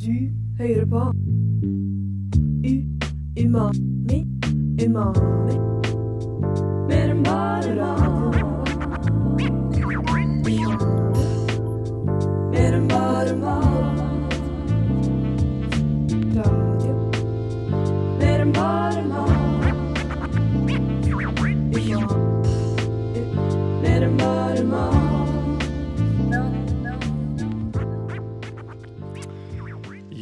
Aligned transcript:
Du 0.00 0.12
hører 0.58 0.86
på 0.86 1.02
U 2.66 2.74
Umami 3.44 4.26
Umami. 4.84 5.56
Mer 6.88 7.10
enn 7.10 7.22
bare 7.22 7.74
mat 7.76 8.03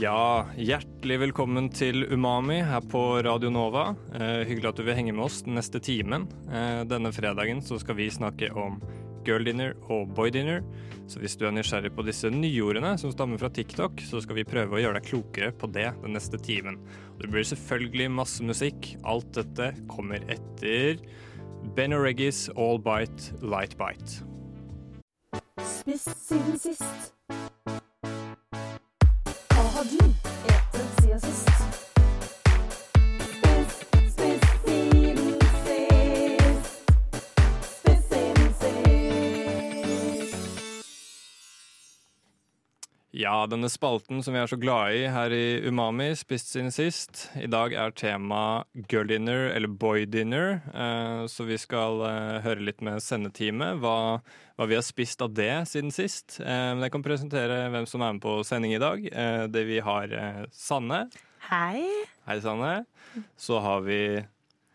Ja, 0.03 0.49
hjertelig 0.59 1.19
velkommen 1.29 1.69
til 1.71 2.03
Umami 2.11 2.57
her 2.67 2.83
på 2.91 3.21
Radio 3.23 3.53
Nova. 3.55 3.93
Eh, 4.17 4.41
hyggelig 4.49 4.73
at 4.73 4.81
du 4.81 4.83
vil 4.83 4.97
henge 4.99 5.13
med 5.15 5.29
oss 5.29 5.37
den 5.47 5.55
neste 5.55 5.79
timen. 5.79 6.25
Eh, 6.51 6.81
denne 6.91 7.13
fredagen 7.15 7.61
så 7.63 7.79
skal 7.79 7.95
vi 8.01 8.09
snakke 8.11 8.49
om 8.51 8.81
girl 9.23 9.47
dinner 9.47 9.77
og 9.95 10.11
boy 10.17 10.33
dinner. 10.35 10.65
Så 11.07 11.23
hvis 11.23 11.39
du 11.39 11.45
er 11.47 11.55
nysgjerrig 11.55 11.93
på 11.95 12.03
disse 12.09 12.33
nyordene 12.35 12.97
som 12.99 13.15
stammer 13.15 13.39
fra 13.39 13.53
TikTok, 13.55 14.03
så 14.09 14.19
skal 14.25 14.41
vi 14.41 14.47
prøve 14.49 14.75
å 14.75 14.83
gjøre 14.83 14.99
deg 14.99 15.07
klokere 15.13 15.53
på 15.55 15.71
det 15.71 15.93
den 16.03 16.19
neste 16.19 16.41
timen. 16.51 16.81
Det 17.23 17.31
blir 17.31 17.47
selvfølgelig 17.53 18.11
masse 18.11 18.43
musikk. 18.43 18.97
Alt 19.07 19.31
dette 19.39 19.71
kommer 19.93 20.27
etter 20.27 20.99
Ben 21.79 21.95
O'Reggis 21.95 22.49
All 22.57 22.83
Bite 22.83 23.39
Light 23.39 23.79
Bite. 23.79 24.27
Spist 25.63 26.17
siden 26.27 26.59
sist. 26.59 27.13
Hva 29.83 29.89
har 29.91 30.22
Ja, 43.23 43.45
denne 43.47 43.69
spalten 43.71 44.19
som 44.25 44.35
vi 44.35 44.41
er 44.41 44.49
så 44.51 44.57
glade 44.59 44.97
i 44.99 45.03
her 45.13 45.31
i 45.31 45.61
Umami, 45.69 46.09
spist 46.19 46.49
siden 46.51 46.73
sist. 46.75 47.29
I 47.39 47.47
dag 47.47 47.75
er 47.79 47.95
tema 47.95 48.65
girl 48.91 49.07
dinner 49.07 49.45
eller 49.53 49.71
boy 49.71 50.09
dinner, 50.11 50.57
eh, 50.75 51.21
så 51.31 51.47
vi 51.47 51.59
skal 51.61 52.03
eh, 52.09 52.41
høre 52.43 52.67
litt 52.67 52.83
med 52.83 52.99
sendeteamet 53.05 53.79
hva, 53.85 54.19
hva 54.59 54.67
vi 54.67 54.75
har 54.75 54.83
spist 54.83 55.23
av 55.23 55.37
det 55.39 55.53
siden 55.71 55.95
sist. 55.95 56.41
Eh, 56.41 56.73
men 56.73 56.83
jeg 56.83 56.97
kan 56.97 57.07
presentere 57.07 57.61
hvem 57.71 57.87
som 57.87 58.03
er 58.03 58.17
med 58.17 58.25
på 58.25 58.35
sending 58.49 58.75
i 58.75 58.83
dag. 58.83 59.07
Det 59.55 59.65
vi 59.71 59.79
har 59.87 60.17
Sanne. 60.51 61.05
Hei. 61.47 61.87
Hei, 62.27 62.41
Sanne. 62.43 62.75
Så 63.39 63.63
har 63.63 63.87
vi 63.87 64.03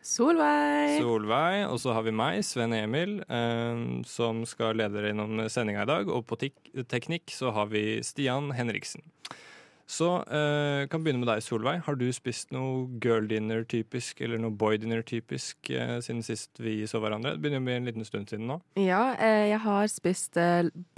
Solveig. 0.07 1.01
Solveig, 1.01 1.65
og 1.67 1.81
så 1.83 1.91
har 1.97 2.05
vi 2.05 2.13
meg, 2.15 2.39
Sven 2.47 2.71
Emil, 2.77 3.17
eh, 3.27 3.81
som 4.07 4.45
skal 4.47 4.79
lede 4.79 4.95
dere 4.95 5.11
gjennom 5.11 5.41
sendinga 5.51 5.83
i 5.83 5.89
dag. 5.89 6.11
Og 6.13 6.23
på 6.29 6.39
teknikk 6.39 7.33
så 7.35 7.51
har 7.55 7.67
vi 7.73 7.99
Stian 8.07 8.53
Henriksen. 8.55 9.03
Så 9.87 10.07
eh, 10.27 10.83
kan 10.91 10.99
begynne 10.99 11.21
med 11.21 11.29
deg, 11.29 11.39
Solveig. 11.45 11.79
Har 11.85 11.95
du 11.95 12.09
spist 12.11 12.51
noe 12.51 12.89
girl 12.99 13.29
dinner 13.29 13.63
typisk, 13.71 14.19
eller 14.19 14.41
noe 14.43 14.51
boy 14.51 14.75
dinner 14.81 14.99
typisk 15.07 15.69
eh, 15.71 15.95
siden 16.03 16.19
sist 16.27 16.59
vi 16.59 16.81
så 16.91 16.99
hverandre? 16.99 17.37
Det 17.37 17.43
begynner 17.45 17.63
å 17.63 17.67
bli 17.69 17.77
en 17.77 17.87
liten 17.87 18.07
stund 18.07 18.27
siden 18.27 18.49
nå. 18.51 18.59
Ja, 18.83 19.15
eh, 19.15 19.45
jeg 19.53 19.61
har 19.63 19.87
spist 19.91 20.35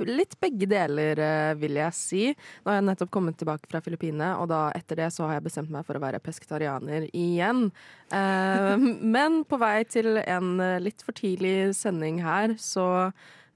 litt 0.09 0.33
begge 0.41 0.65
deler, 0.71 1.21
vil 1.61 1.77
jeg 1.77 1.97
si. 1.97 2.23
Nå 2.63 2.73
har 2.73 2.79
jeg 2.79 2.89
nettopp 2.89 3.13
kommet 3.13 3.37
tilbake 3.37 3.69
fra 3.69 3.83
Filippinene, 3.85 4.33
og 4.41 4.49
da 4.49 4.65
etter 4.73 5.03
det 5.03 5.11
så 5.13 5.29
har 5.29 5.37
jeg 5.37 5.45
bestemt 5.51 5.73
meg 5.73 5.85
for 5.85 5.99
å 5.99 6.03
være 6.03 6.23
pesketarianer 6.25 7.05
igjen. 7.13 7.67
Men 9.15 9.43
på 9.45 9.59
vei 9.61 9.83
til 9.85 10.17
en 10.23 10.55
litt 10.81 11.05
for 11.05 11.13
tidlig 11.13 11.75
sending 11.77 12.23
her, 12.25 12.57
så 12.57 13.11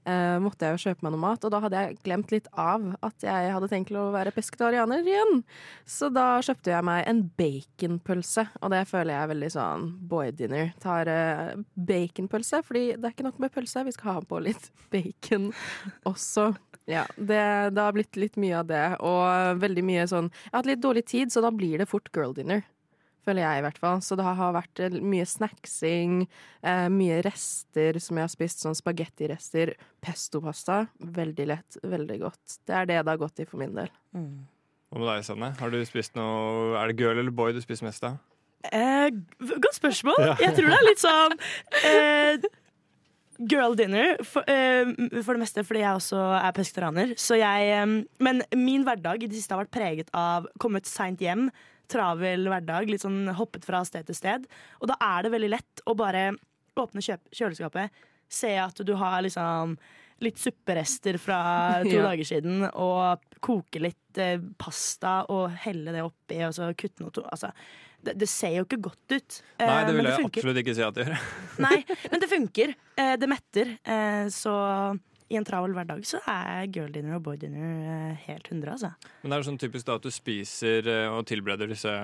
eh, 0.08 0.36
måtte 0.42 0.68
jeg 0.68 0.76
jo 0.76 0.82
kjøpe 0.88 1.06
meg 1.06 1.14
noe 1.14 1.22
mat, 1.22 1.44
og 1.44 1.52
da 1.54 1.60
hadde 1.64 1.82
jeg 1.82 1.98
glemt 2.06 2.34
litt 2.34 2.48
av 2.60 2.86
at 3.04 3.26
jeg 3.26 3.52
hadde 3.54 3.70
tenkt 3.72 3.92
å 3.96 4.08
være 4.14 4.34
pesketarianer 4.34 5.06
igjen. 5.06 5.42
Så 5.88 6.10
da 6.12 6.26
kjøpte 6.44 6.74
jeg 6.74 6.86
meg 6.86 7.08
en 7.10 7.24
baconpølse, 7.38 8.46
og 8.60 8.74
det 8.74 8.84
føler 8.90 9.14
jeg 9.14 9.22
er 9.22 9.32
veldig 9.34 9.50
sånn 9.56 9.88
boy 10.10 10.34
dinner. 10.36 10.74
Tar 10.82 11.10
eh, 11.10 11.56
baconpølse, 11.74 12.62
fordi 12.66 12.86
det 12.94 13.08
er 13.08 13.16
ikke 13.16 13.28
nok 13.28 13.42
med 13.44 13.54
pølse, 13.54 13.86
vi 13.88 13.96
skal 13.96 14.18
ha 14.18 14.28
på 14.28 14.42
litt 14.44 14.70
bacon 14.94 15.50
også. 16.08 16.52
Ja, 16.90 17.06
det, 17.16 17.40
det 17.72 17.80
har 17.80 17.94
blitt 17.96 18.18
litt 18.20 18.34
mye 18.40 18.58
av 18.60 18.68
det, 18.68 18.84
og 19.00 19.60
veldig 19.62 19.84
mye 19.88 20.04
sånn 20.10 20.26
Jeg 20.28 20.50
har 20.50 20.58
hatt 20.60 20.68
litt 20.68 20.82
dårlig 20.84 21.06
tid, 21.08 21.32
så 21.32 21.40
da 21.40 21.48
blir 21.54 21.80
det 21.80 21.88
fort 21.88 22.10
girl 22.12 22.36
dinner. 22.36 22.60
Føler 23.24 23.46
jeg, 23.46 23.60
i 23.60 23.64
hvert 23.64 23.80
fall. 23.80 24.02
Så 24.04 24.18
det 24.20 24.26
har 24.26 24.56
vært 24.56 24.82
eh, 24.84 24.98
mye 25.00 25.24
snacksing, 25.28 26.24
eh, 26.62 26.88
mye 26.92 27.22
rester 27.24 27.98
som 28.02 28.20
jeg 28.20 28.28
har 28.28 28.32
spist, 28.32 28.64
sånn 28.64 28.76
spagettirester. 28.76 29.74
Pestopasta. 30.04 30.82
Veldig 31.00 31.46
lett, 31.48 31.78
veldig 31.82 32.18
godt. 32.26 32.58
Det 32.68 32.76
er 32.76 32.90
det 32.90 33.00
det 33.00 33.14
har 33.14 33.22
gått 33.22 33.40
i 33.40 33.48
for 33.48 33.62
min 33.62 33.72
del. 33.76 33.88
Hva 34.14 35.00
med 35.00 35.08
deg, 35.10 35.24
Sanne? 35.26 35.54
Har 35.58 35.72
du 35.72 35.80
spist 35.88 36.14
noe 36.14 36.76
Er 36.78 36.92
det 36.92 37.00
girl 37.00 37.18
eller 37.18 37.34
boy 37.34 37.50
du 37.56 37.62
spiser 37.64 37.88
mest 37.88 38.04
av? 38.06 38.20
Eh, 38.72 39.08
godt 39.40 39.76
spørsmål. 39.76 40.20
Ja. 40.22 40.36
Jeg 40.46 40.54
tror 40.56 40.70
det 40.70 40.76
er 40.76 40.86
litt 40.86 41.02
sånn 41.02 41.34
eh, 41.84 42.46
girl 43.50 43.74
dinner 43.76 44.22
for, 44.24 44.46
eh, 44.48 44.86
for 45.20 45.34
det 45.34 45.42
meste 45.42 45.64
fordi 45.66 45.82
jeg 45.82 45.98
også 45.98 46.22
er 46.38 46.54
pesketarianer. 46.56 47.14
Så 47.20 47.38
eh, 47.42 47.84
men 48.22 48.42
min 48.56 48.86
hverdag 48.86 49.22
i 49.22 49.28
det 49.28 49.36
siste 49.36 49.54
har 49.54 49.64
vært 49.64 49.74
preget 49.74 50.12
av 50.16 50.48
kommet 50.62 50.88
seint 50.88 51.20
hjem, 51.20 51.50
travel 51.90 52.46
hverdag, 52.50 52.88
litt 52.90 53.02
sånn 53.04 53.28
hoppet 53.38 53.64
fra 53.66 53.82
sted 53.86 54.06
til 54.08 54.16
sted. 54.18 54.46
Og 54.80 54.88
da 54.90 54.96
er 55.00 55.22
det 55.26 55.34
veldig 55.34 55.50
lett 55.52 55.84
å 55.90 55.94
bare 55.98 56.30
åpne 56.80 57.02
kjøleskapet, 57.04 57.90
se 58.28 58.54
at 58.58 58.80
du 58.86 58.94
har 58.98 59.20
liksom 59.22 59.76
litt 60.24 60.38
supperester 60.40 61.18
fra 61.20 61.38
to 61.84 61.96
Ja. 61.98 62.06
dager 62.08 62.24
siden, 62.26 62.64
og 62.72 63.20
koke 63.44 63.82
litt 63.82 64.18
eh, 64.22 64.38
pasta 64.58 65.24
og 65.30 65.50
helle 65.66 65.92
det 65.94 66.02
oppi, 66.06 66.38
og 66.46 66.54
så 66.56 66.70
kutte 66.78 67.02
noe 67.04 67.24
altså, 67.30 67.50
det, 68.04 68.14
det 68.20 68.28
ser 68.28 68.56
jo 68.58 68.64
ikke 68.66 68.80
godt 68.84 69.14
ut. 69.16 69.38
eh, 69.58 69.66
Nei, 69.66 69.80
det 69.88 69.94
vil 69.96 70.08
jeg 70.10 70.18
funker. 70.22 70.40
absolutt 70.42 70.60
ikke 70.62 70.74
si 70.76 70.82
at 70.86 70.94
det 70.98 71.06
gjør. 71.06 71.22
Nei, 71.64 71.78
men 72.12 72.20
det 72.22 72.28
funker. 72.30 72.74
Eh, 73.00 73.14
det 73.20 73.28
metter. 73.32 73.70
Eh, 73.84 74.26
så 74.34 74.54
i 75.34 75.38
en 75.40 75.46
travel 75.46 75.74
hverdag 75.76 76.04
så 76.08 76.20
er 76.30 76.68
girl 76.72 76.92
dinner 76.94 77.18
og 77.18 77.24
boy 77.26 77.38
dinner 77.40 77.84
eh, 77.90 78.24
helt 78.28 78.48
100, 78.50 78.70
altså. 78.76 78.90
Men 79.22 79.32
det 79.32 79.38
er 79.38 79.46
sånn 79.48 79.60
typisk 79.60 79.88
da 79.88 79.98
at 79.98 80.06
du 80.06 80.12
spiser 80.14 80.90
eh, 80.90 81.06
og 81.10 81.26
tilbereder 81.28 81.70
disse, 81.70 81.94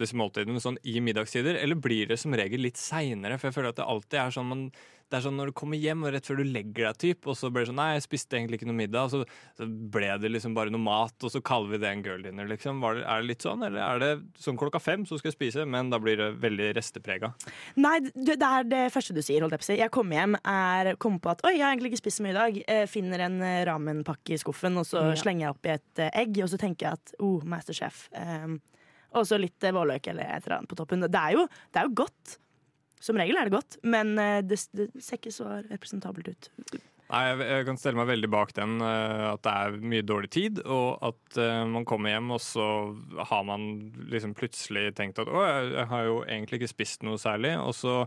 disse 0.00 0.18
måltidene 0.18 0.62
sånn 0.62 0.80
i 0.90 0.98
middagstider, 1.04 1.60
eller 1.62 1.78
blir 1.78 2.10
det 2.10 2.18
som 2.20 2.34
regel 2.36 2.66
litt 2.66 2.80
seinere? 2.80 3.38
For 3.38 3.50
jeg 3.50 3.58
føler 3.58 3.74
at 3.74 3.80
det 3.80 3.90
alltid 3.94 4.22
er 4.22 4.34
sånn 4.36 4.50
man 4.50 4.64
det 5.10 5.18
er 5.18 5.24
sånn 5.24 5.36
når 5.40 5.50
du 5.50 5.54
kommer 5.58 5.80
hjem 5.80 6.04
og 6.06 6.12
rett 6.14 6.26
før 6.28 6.38
du 6.38 6.44
legger 6.46 6.86
deg, 6.86 6.98
typ, 7.02 7.26
og 7.26 7.34
så 7.38 7.48
ble 7.50 7.64
det 7.64 7.70
sånn 7.72 7.78
Nei, 7.80 7.88
jeg 7.96 8.04
spiste 8.04 8.36
egentlig 8.38 8.60
ikke 8.60 8.68
noe 8.70 8.78
middag. 8.78 9.08
Og 9.08 9.10
så, 9.10 9.38
så 9.58 9.66
ble 9.66 10.10
det 10.22 10.30
liksom 10.30 10.54
bare 10.54 10.70
noe 10.70 10.82
mat, 10.84 11.16
og 11.26 11.32
så 11.34 11.40
kaller 11.42 11.72
vi 11.74 11.80
det 11.82 11.88
en 11.90 12.04
girl 12.06 12.22
dinner, 12.22 12.46
liksom. 12.50 12.78
Var 12.84 13.00
det, 13.00 13.04
er 13.10 13.24
det 13.24 13.30
litt 13.32 13.46
sånn, 13.46 13.64
eller 13.66 13.82
er 13.82 14.02
det 14.04 14.10
sånn 14.38 14.58
klokka 14.60 14.78
fem 14.82 15.02
så 15.08 15.18
skal 15.18 15.32
jeg 15.32 15.36
spise, 15.38 15.66
men 15.66 15.90
da 15.90 15.98
blir 16.02 16.20
det 16.20 16.28
veldig 16.42 16.70
resteprega? 16.78 17.32
Nei, 17.82 17.96
det, 18.14 18.36
det 18.40 18.50
er 18.50 18.68
det 18.70 18.82
første 18.94 19.16
du 19.16 19.22
sier. 19.26 19.42
holdt 19.42 19.56
jeg 19.58 19.62
på 19.64 19.66
å 19.66 19.70
si. 19.72 19.78
Jeg 19.82 19.94
kommer 19.98 20.20
hjem, 20.20 20.36
er, 20.54 20.92
kommer 21.02 21.22
på 21.24 21.32
at 21.34 21.42
oi, 21.48 21.56
jeg 21.58 21.64
har 21.66 21.74
egentlig 21.74 21.92
ikke 21.94 22.02
spist 22.04 22.20
så 22.20 22.26
mye 22.28 22.34
i 22.36 22.38
dag. 22.40 22.60
Eh, 22.76 22.84
finner 22.90 23.26
en 23.26 23.40
eh, 23.42 23.62
ramenpakke 23.68 24.36
i 24.36 24.40
skuffen, 24.40 24.78
og 24.80 24.86
så 24.86 25.02
Ja. 25.10 25.16
slenger 25.18 25.46
jeg 25.48 25.56
oppi 25.56 25.74
et 25.74 26.04
eh, 26.06 26.12
egg, 26.22 26.38
og 26.44 26.52
så 26.52 26.60
tenker 26.60 26.86
jeg 26.90 27.00
at 27.00 27.14
oh, 27.18 27.40
Masterchef. 27.42 28.06
Um, 28.14 28.60
og 29.18 29.26
så 29.26 29.40
litt 29.42 29.58
vårløk 29.58 30.06
eller 30.12 30.28
et 30.36 30.44
eller 30.46 30.60
annet 30.60 30.70
på 30.70 30.76
toppen. 30.78 31.02
Det 31.02 31.18
er 31.18 31.34
jo, 31.34 31.48
det 31.74 31.80
er 31.80 31.88
jo 31.88 31.96
godt. 32.04 32.36
Som 33.00 33.16
regel 33.16 33.38
er 33.40 33.48
det 33.48 33.56
godt, 33.56 33.78
men 33.88 34.12
eh, 34.20 34.38
det, 34.44 34.60
det 34.76 34.90
ser 35.00 35.20
ikke 35.20 35.32
så 35.32 35.48
representabelt 35.70 36.34
ut. 36.34 36.50
Nei, 37.10 37.22
jeg, 37.40 37.64
kan 37.66 37.78
stelle 37.80 37.98
meg 37.98 38.10
veldig 38.12 38.28
bak 38.30 38.52
den, 38.54 38.76
eh, 38.84 39.24
at 39.32 39.42
det 39.46 39.54
er 39.56 39.78
mye 39.92 40.06
dårlig 40.06 40.30
tid, 40.36 40.60
og 40.68 41.00
at 41.08 41.38
eh, 41.40 41.62
man 41.72 41.86
kommer 41.88 42.12
hjem, 42.12 42.28
og 42.36 42.42
så 42.44 42.66
har 43.32 43.46
man 43.48 43.70
liksom 44.12 44.36
plutselig 44.38 44.90
tenkt 44.98 45.22
at 45.22 45.32
å, 45.32 45.46
jeg, 45.46 45.86
har 45.90 46.04
jo 46.10 46.20
egentlig 46.26 46.60
ikke 46.60 46.74
spist 46.74 47.06
noe 47.08 47.20
særlig, 47.20 47.56
og 47.60 47.74
så 47.76 48.02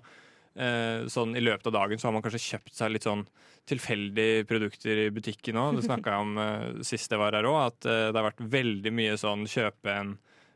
sånn 0.53 1.31
i 1.33 1.41
løpet 1.41 1.65
av 1.65 1.73
dagen 1.73 1.97
så 1.97 2.05
har 2.05 2.13
man 2.13 2.21
kanskje 2.21 2.43
kjøpt 2.43 2.75
seg 2.77 2.91
litt 2.93 3.07
sånn 3.07 3.23
tilfeldige 3.65 4.43
produkter 4.45 4.99
i 5.01 5.07
butikken 5.09 5.57
òg. 5.57 5.79
Det 5.79 5.87
snakka 5.87 6.13
jeg 6.13 6.27
om 6.27 6.83
sist 6.85 7.09
jeg 7.09 7.17
var 7.17 7.33
her 7.33 7.47
òg, 7.49 7.57
at 7.71 7.87
det 7.87 8.19
har 8.19 8.27
vært 8.27 8.43
veldig 8.53 8.91
mye 8.93 9.15
sånn 9.17 9.47
kjøpe 9.49 9.95
en 9.97 10.11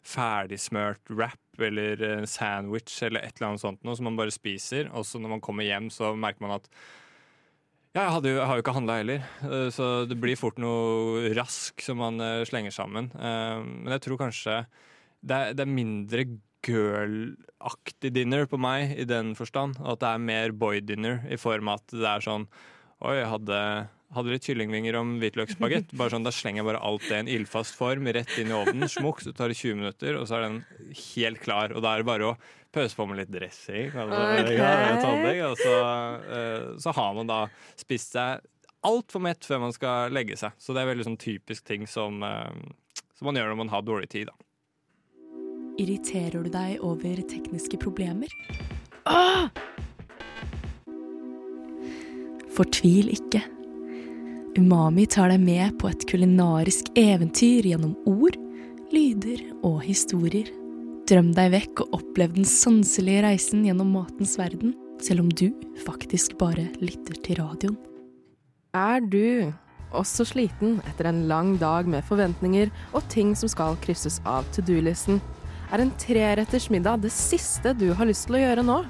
ferdigsmørt 0.05 1.09
wrap 1.09 1.41
eller 1.65 2.03
en 2.05 2.27
sandwich 2.29 3.01
eller 3.03 3.25
et 3.25 3.37
eller 3.37 3.49
annet 3.49 3.63
sånt 3.63 3.83
noe 3.87 3.97
som 3.97 4.07
man 4.09 4.19
bare 4.19 4.33
spiser, 4.33 4.91
og 4.93 5.05
så 5.07 5.19
når 5.21 5.37
man 5.37 5.43
kommer 5.43 5.65
hjem, 5.67 5.89
så 5.93 6.13
merker 6.17 6.45
man 6.45 6.57
at 6.59 6.69
ja, 7.95 8.03
jeg, 8.03 8.27
jo, 8.29 8.35
jeg 8.37 8.45
har 8.45 8.59
jo 8.59 8.61
ikke 8.61 8.75
handla 8.75 8.99
heller, 8.99 9.23
eh, 9.47 9.69
så 9.73 9.87
det 10.05 10.19
blir 10.21 10.37
fort 10.37 10.59
noe 10.61 11.31
rask 11.37 11.81
som 11.81 11.97
man 11.97 12.21
eh, 12.21 12.43
slenger 12.45 12.75
sammen. 12.75 13.09
Eh, 13.15 13.63
Men 13.63 13.95
jeg 13.95 14.03
tror 14.05 14.19
kanskje 14.21 14.59
det 15.25 15.33
er, 15.37 15.55
det 15.57 15.63
er 15.65 15.71
mindre 15.71 16.27
girl-aktig 16.67 18.11
dinner 18.13 18.45
på 18.49 18.59
meg 18.61 18.93
i 18.99 19.05
den 19.07 19.33
forstand, 19.37 19.79
og 19.81 19.95
at 19.95 20.03
det 20.03 20.11
er 20.11 20.25
mer 20.29 20.53
boy-dinner 20.53 21.23
i 21.31 21.39
form 21.41 21.71
av 21.71 21.81
at 21.81 21.95
det 21.95 22.09
er 22.11 22.27
sånn 22.27 22.49
Oi, 23.05 23.13
jeg 23.19 23.29
hadde 23.29 23.57
hadde 24.15 24.31
litt 24.31 24.45
kyllingvinger 24.47 24.95
om 24.99 25.17
hvitløksbagett. 25.21 25.91
Bare 25.99 26.13
sånn, 26.13 26.25
Da 26.25 26.31
slenger 26.31 26.61
jeg 26.61 26.69
bare 26.69 26.83
alt 26.89 27.03
det 27.07 27.15
i 27.15 27.19
en 27.19 27.31
ildfast 27.31 27.75
form 27.77 28.07
rett 28.07 28.31
inn 28.39 28.51
i 28.51 28.55
ovnen. 28.55 28.87
Smukk, 28.91 29.23
så 29.23 29.33
tar 29.35 29.51
det 29.51 29.59
20 29.59 29.81
minutter, 29.81 30.19
og 30.19 30.27
så 30.29 30.39
er 30.39 30.47
den 30.47 30.59
helt 31.15 31.41
klar. 31.43 31.75
Og 31.75 31.83
da 31.83 31.93
er 31.93 32.03
det 32.03 32.09
bare 32.09 32.31
å 32.31 32.37
pøse 32.73 32.95
på 32.95 33.07
med 33.09 33.21
litt 33.21 33.33
dressing. 33.33 33.91
Altså, 33.91 34.21
okay. 34.23 34.55
ja, 34.59 34.97
talling, 35.03 35.41
og 35.49 35.57
så, 35.59 35.75
uh, 36.23 36.67
så 36.83 36.95
har 36.95 37.17
man 37.17 37.31
da 37.31 37.39
spist 37.79 38.15
seg 38.15 38.43
altfor 38.87 39.23
mett 39.23 39.43
før 39.43 39.65
man 39.65 39.75
skal 39.75 40.13
legge 40.15 40.37
seg. 40.39 40.55
Så 40.61 40.75
det 40.75 40.83
er 40.83 40.91
veldig 40.93 41.07
sånn 41.09 41.19
typisk 41.19 41.67
ting 41.67 41.87
som, 41.89 42.21
uh, 42.23 42.51
som 43.17 43.29
man 43.29 43.39
gjør 43.39 43.51
når 43.51 43.61
man 43.65 43.73
har 43.73 43.83
dårlig 43.87 44.11
tid. 44.13 44.31
da. 44.31 44.37
Irriterer 45.77 46.41
du 46.41 46.49
deg 46.49 46.79
over 46.85 47.19
tekniske 47.29 47.77
problemer? 47.81 48.31
Fortvil 52.57 53.11
ikke. 53.13 53.43
Umami 54.57 55.03
tar 55.05 55.29
deg 55.29 55.43
med 55.45 55.75
på 55.77 55.89
et 55.91 56.03
kulinarisk 56.09 56.87
eventyr 56.97 57.67
gjennom 57.69 57.91
ord, 58.09 58.33
lyder 58.89 59.43
og 59.61 59.83
historier. 59.85 60.49
Drøm 61.05 61.29
deg 61.37 61.51
vekk 61.53 61.83
og 61.83 61.99
opplev 61.99 62.33
den 62.33 62.47
sanselige 62.49 63.21
reisen 63.27 63.67
gjennom 63.67 63.93
matens 63.93 64.33
verden, 64.41 64.73
selv 64.97 65.27
om 65.27 65.29
du 65.29 65.51
faktisk 65.85 66.39
bare 66.41 66.65
lytter 66.81 67.21
til 67.21 67.37
radioen. 67.37 67.77
Er 68.73 69.05
du 69.05 69.53
også 69.93 70.25
sliten 70.25 70.79
etter 70.89 71.11
en 71.11 71.27
lang 71.29 71.53
dag 71.61 71.85
med 71.85 72.05
forventninger 72.09 72.73
og 72.97 73.05
ting 73.13 73.37
som 73.37 73.53
skal 73.53 73.77
krysses 73.85 74.17
av 74.25 74.49
to 74.57 74.65
do-listen? 74.65 75.21
Er 75.69 75.85
en 75.85 75.93
treretters 76.01 76.71
middag 76.73 77.05
det 77.05 77.13
siste 77.13 77.77
du 77.77 77.91
har 77.93 78.09
lyst 78.09 78.25
til 78.25 78.41
å 78.41 78.47
gjøre 78.47 78.65
nå? 78.65 78.83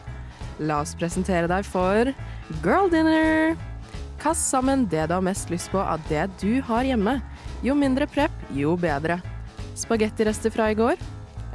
La 0.63 0.79
oss 0.85 0.95
presentere 0.95 1.51
deg 1.51 1.67
for 1.67 2.15
Girl 2.63 2.87
Dinner! 2.93 3.57
Kast 4.27 4.49
sammen 4.51 4.81
det 4.91 5.05
du 5.07 5.13
har 5.15 5.21
mest 5.23 5.47
lyst 5.47 5.69
på 5.71 5.79
av 5.79 6.01
det 6.09 6.25
du 6.41 6.57
har 6.67 6.83
hjemme. 6.83 7.13
Jo 7.63 7.71
mindre 7.79 8.03
prep, 8.11 8.33
jo 8.51 8.73
bedre. 8.75 9.21
Spagettirester 9.79 10.51
fra 10.51 10.65
i 10.67 10.75
går, 10.75 10.99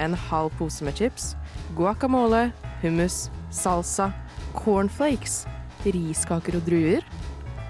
en 0.00 0.16
halv 0.16 0.54
pose 0.56 0.80
med 0.80 0.96
chips, 0.96 1.34
guacamole, 1.76 2.46
hummus, 2.80 3.26
salsa, 3.52 4.06
cornflakes, 4.56 5.42
riskaker 5.84 6.56
og 6.56 6.64
druer. 6.70 7.04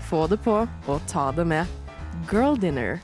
Få 0.07 0.29
det 0.31 0.39
på 0.47 0.55
og 0.63 1.11
ta 1.11 1.27
det 1.35 1.49
med. 1.51 1.67
Girl 2.31 2.55
dinner. 2.55 3.03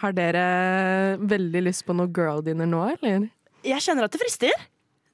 Har 0.00 0.16
dere 0.16 1.20
veldig 1.20 1.66
lyst 1.68 1.84
på 1.84 2.00
noe 2.00 2.08
girl 2.08 2.40
dinner 2.48 2.72
nå, 2.72 2.80
eller? 2.96 3.28
Jeg 3.60 3.84
kjenner 3.90 4.08
at 4.08 4.16
det 4.16 4.24
frister. 4.24 4.68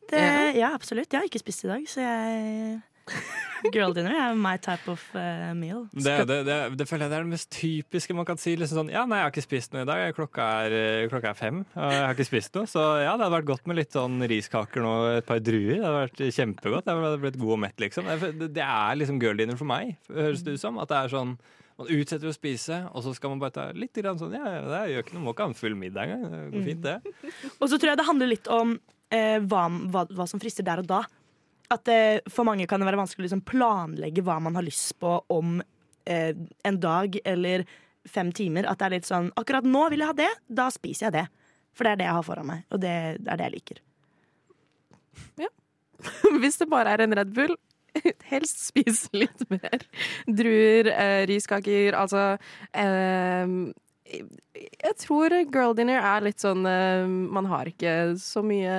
Det, 0.07 0.23
Ja. 0.23 0.51
ja, 0.55 0.75
absolutt. 0.79 1.11
Jeg 1.11 1.19
har 1.19 1.27
ikke 1.27 1.43
spist 1.43 1.67
i 1.67 1.75
dag, 1.75 1.91
så 1.91 2.07
jeg 2.07 2.83
Girl 3.73 3.95
dinner 3.97 4.13
er 4.13 4.37
my 4.37 4.55
type 4.61 4.91
of 4.91 5.03
uh, 5.17 5.53
meal. 5.57 5.87
Det, 5.95 6.17
det, 6.29 6.39
det, 6.49 6.59
det 6.79 6.87
føler 6.89 7.07
jeg 7.07 7.13
det 7.13 7.19
er 7.19 7.27
det 7.27 7.33
mest 7.33 7.51
typiske 7.55 8.17
man 8.17 8.29
kan 8.29 8.41
si. 8.41 8.57
Liksom 8.61 8.83
sånn, 8.83 8.93
ja, 8.93 9.07
nei, 9.09 9.23
jeg 9.23 9.29
har 9.29 9.35
ikke 9.35 9.47
spist 9.47 9.75
noe 9.75 9.87
i 9.87 9.89
dag. 9.89 10.05
Klokka 10.17 10.49
er, 10.67 10.77
eh, 10.79 11.07
klokka 11.13 11.33
er 11.33 11.39
fem, 11.39 11.65
og 11.73 11.97
jeg 11.97 12.05
har 12.05 12.15
ikke 12.17 12.29
spist 12.29 12.59
noe. 12.59 12.69
Så 12.71 12.85
ja, 13.01 13.15
det 13.15 13.25
hadde 13.25 13.33
vært 13.39 13.51
godt 13.55 13.69
med 13.71 13.81
litt 13.81 13.97
sånn 13.97 14.21
riskaker 14.31 14.85
nå 14.85 14.95
et 15.17 15.29
par 15.29 15.43
druer. 15.45 15.79
Det 15.79 15.85
hadde 15.87 16.05
vært 16.05 16.25
kjempegodt. 16.39 16.89
Jeg 16.91 17.05
hadde 17.09 17.25
blitt 17.25 17.41
god 17.41 17.57
og 17.57 17.61
mett, 17.65 17.77
liksom. 17.87 18.09
Det, 18.25 18.53
det 18.61 18.69
er 18.69 19.01
liksom 19.01 19.21
girl 19.23 19.41
dinner 19.41 19.61
for 19.61 19.71
meg, 19.71 19.97
høres 20.13 20.45
det 20.45 20.59
ut 20.59 20.65
som. 20.65 20.81
At 20.83 20.93
det 20.93 21.01
er 21.01 21.15
sånn 21.17 21.37
man 21.75 21.91
utsetter 21.91 22.31
å 22.31 22.35
spise, 22.35 22.77
og 22.95 23.03
så 23.03 23.13
skal 23.17 23.33
man 23.33 23.41
bare 23.43 23.55
ta 23.57 23.65
litt 23.75 23.97
grann 23.99 24.19
sånn 24.21 24.37
Ja, 24.37 24.47
det 24.47 24.83
gjør 24.93 25.03
ikke 25.03 25.17
noe, 25.17 25.25
må 25.25 25.35
ikke 25.35 25.47
ha 25.49 25.51
en 25.51 25.59
full 25.59 25.75
middag 25.79 26.07
engang. 26.07 26.29
Det 26.31 26.43
går 26.53 26.67
fint, 26.69 26.85
det. 26.85 27.31
Og 27.61 27.67
så 27.67 27.79
tror 27.79 27.91
jeg 27.91 27.99
det 27.99 28.07
handler 28.07 28.31
litt 28.31 28.51
om 28.53 28.77
eh, 29.11 29.41
hva, 29.43 29.65
hva, 29.91 30.05
hva 30.15 30.27
som 30.31 30.43
frister 30.43 30.67
der 30.67 30.85
og 30.85 30.91
da. 30.91 31.01
At 31.75 31.91
eh, 31.93 32.23
For 32.31 32.47
mange 32.47 32.69
kan 32.71 32.83
det 32.83 32.89
være 32.89 33.01
vanskelig 33.03 33.25
å 33.25 33.27
liksom 33.29 33.47
planlegge 33.49 34.25
hva 34.25 34.39
man 34.43 34.59
har 34.59 34.67
lyst 34.67 34.95
på 35.03 35.17
om 35.35 35.59
eh, 36.07 36.33
en 36.65 36.81
dag 36.81 37.19
eller 37.25 37.67
fem 38.09 38.33
timer. 38.33 38.69
At 38.69 38.81
det 38.81 38.87
er 38.87 38.97
litt 38.99 39.09
sånn 39.09 39.33
Akkurat 39.41 39.67
nå 39.67 39.89
vil 39.93 40.05
jeg 40.05 40.13
ha 40.13 40.19
det, 40.25 40.31
da 40.49 40.69
spiser 40.75 41.09
jeg 41.09 41.17
det. 41.19 41.27
For 41.75 41.87
det 41.87 41.95
er 41.95 42.01
det 42.03 42.09
jeg 42.09 42.19
har 42.19 42.27
foran 42.27 42.49
meg, 42.49 42.65
og 42.71 42.83
det, 42.85 42.95
det 43.25 43.33
er 43.33 43.41
det 43.41 43.47
jeg 43.49 43.57
liker. 43.59 43.83
Hvis 46.41 46.61
det 46.61 46.71
bare 46.71 46.93
er 46.95 47.05
en 47.05 47.17
Red 47.19 47.33
Bull, 47.35 47.57
helst 48.33 48.67
spise 48.69 49.11
litt 49.15 49.45
mer. 49.53 49.87
Druer, 50.27 50.91
eh, 50.93 51.23
riskaker, 51.31 51.97
altså 51.99 52.37
eh, 52.73 53.55
Jeg 54.15 54.97
tror 55.01 55.35
girl 55.51 55.77
dinner 55.79 56.03
er 56.03 56.27
litt 56.27 56.43
sånn 56.43 56.67
eh, 56.69 57.07
Man 57.07 57.49
har 57.51 57.71
ikke 57.71 58.15
så 58.21 58.43
mye 58.47 58.75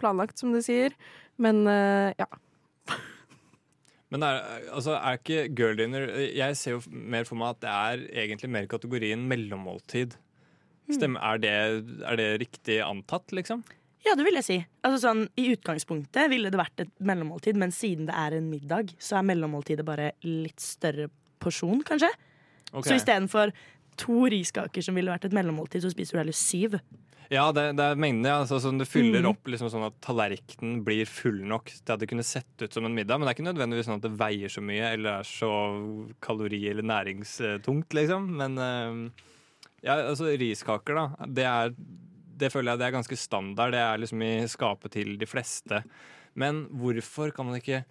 planlagt, 0.00 0.38
som 0.42 0.54
du 0.54 0.60
sier. 0.64 0.94
Men 1.42 1.64
eh, 1.70 2.12
ja. 2.18 2.28
Men 4.14 4.22
er, 4.22 4.44
altså, 4.70 4.94
er 4.94 5.18
ikke 5.18 5.48
girl 5.58 5.74
dinner 5.80 6.04
Jeg 6.30 6.54
ser 6.54 6.76
jo 6.76 6.82
mer 6.86 7.26
for 7.26 7.38
meg 7.40 7.56
at 7.56 7.64
det 7.64 7.72
er 7.72 8.04
egentlig 8.22 8.52
mer 8.54 8.68
kategorien 8.70 9.24
mellommåltid. 9.28 10.14
Stemmer, 10.86 11.18
er, 11.26 11.42
det, 11.42 11.54
er 12.06 12.18
det 12.20 12.28
riktig 12.44 12.78
antatt, 12.86 13.34
liksom? 13.34 13.64
Ja, 14.06 14.14
det 14.14 14.22
vil 14.28 14.38
jeg 14.38 14.46
si. 14.46 14.56
Altså 14.86 15.00
sånn, 15.02 15.24
I 15.34 15.48
utgangspunktet 15.56 16.30
ville 16.30 16.52
det 16.52 16.60
vært 16.60 16.84
et 16.84 16.92
mellommåltid, 17.02 17.58
men 17.58 17.74
siden 17.74 18.06
det 18.06 18.14
er 18.14 18.36
en 18.36 18.50
middag, 18.52 18.92
så 19.02 19.18
er 19.18 19.26
mellommåltidet 19.26 19.86
bare 19.86 20.12
litt 20.22 20.62
større 20.62 21.08
porsjon, 21.42 21.82
kanskje. 21.86 22.12
Okay. 22.70 22.86
Så 22.86 23.00
istedenfor 23.00 23.50
to 23.98 24.28
riskaker 24.30 24.84
som 24.84 24.94
ville 24.98 25.10
vært 25.10 25.26
et 25.26 25.34
mellommåltid, 25.34 25.82
så 25.82 25.90
spiser 25.90 26.16
du 26.16 26.22
heller 26.22 26.38
syv. 26.38 26.78
Ja, 27.32 27.48
det, 27.50 27.62
det 27.78 27.82
er 27.82 27.98
mengden, 27.98 28.26
ja. 28.28 28.36
Altså, 28.44 28.60
sånn, 28.62 28.78
det 28.78 28.86
fyller 28.86 29.24
Mm. 29.24 29.30
opp 29.32 29.48
liksom, 29.50 29.68
sånn 29.72 29.86
at 29.88 29.96
tallerkenen 30.04 30.84
blir 30.86 31.06
full 31.10 31.40
nok 31.42 31.72
til 31.72 31.92
at 31.94 31.98
det 32.02 32.08
kunne 32.10 32.22
sett 32.26 32.62
ut 32.62 32.72
som 32.72 32.84
en 32.86 32.94
middag. 32.94 33.18
Men 33.18 33.26
det 33.26 33.32
er 33.32 33.38
ikke 33.38 33.48
nødvendigvis 33.50 33.88
sånn 33.88 33.98
at 33.98 34.06
det 34.06 34.12
veier 34.20 34.52
så 34.52 34.62
mye 34.62 34.92
eller 34.94 35.20
er 35.20 35.26
så 35.26 35.50
kalori- 36.22 36.70
eller 36.70 36.86
næringstungt, 36.86 37.90
liksom. 37.98 38.28
Men 38.38 38.58
eh, 38.62 39.24
ja, 39.82 39.96
altså 40.12 40.30
riskaker, 40.38 40.94
da. 40.94 41.26
Det, 41.26 41.44
er, 41.50 41.74
det 42.38 42.52
føler 42.54 42.72
jeg 42.74 42.78
det 42.84 42.86
er 42.90 42.96
ganske 43.00 43.18
standard. 43.18 43.74
Det 43.74 43.82
er 43.82 43.98
liksom 44.04 44.22
i 44.22 44.32
skapet 44.46 44.94
til 44.94 45.16
de 45.18 45.26
fleste. 45.26 45.82
Men 46.38 46.66
hvorfor 46.70 47.34
kan 47.34 47.46
man 47.50 47.58
ikke 47.58 47.82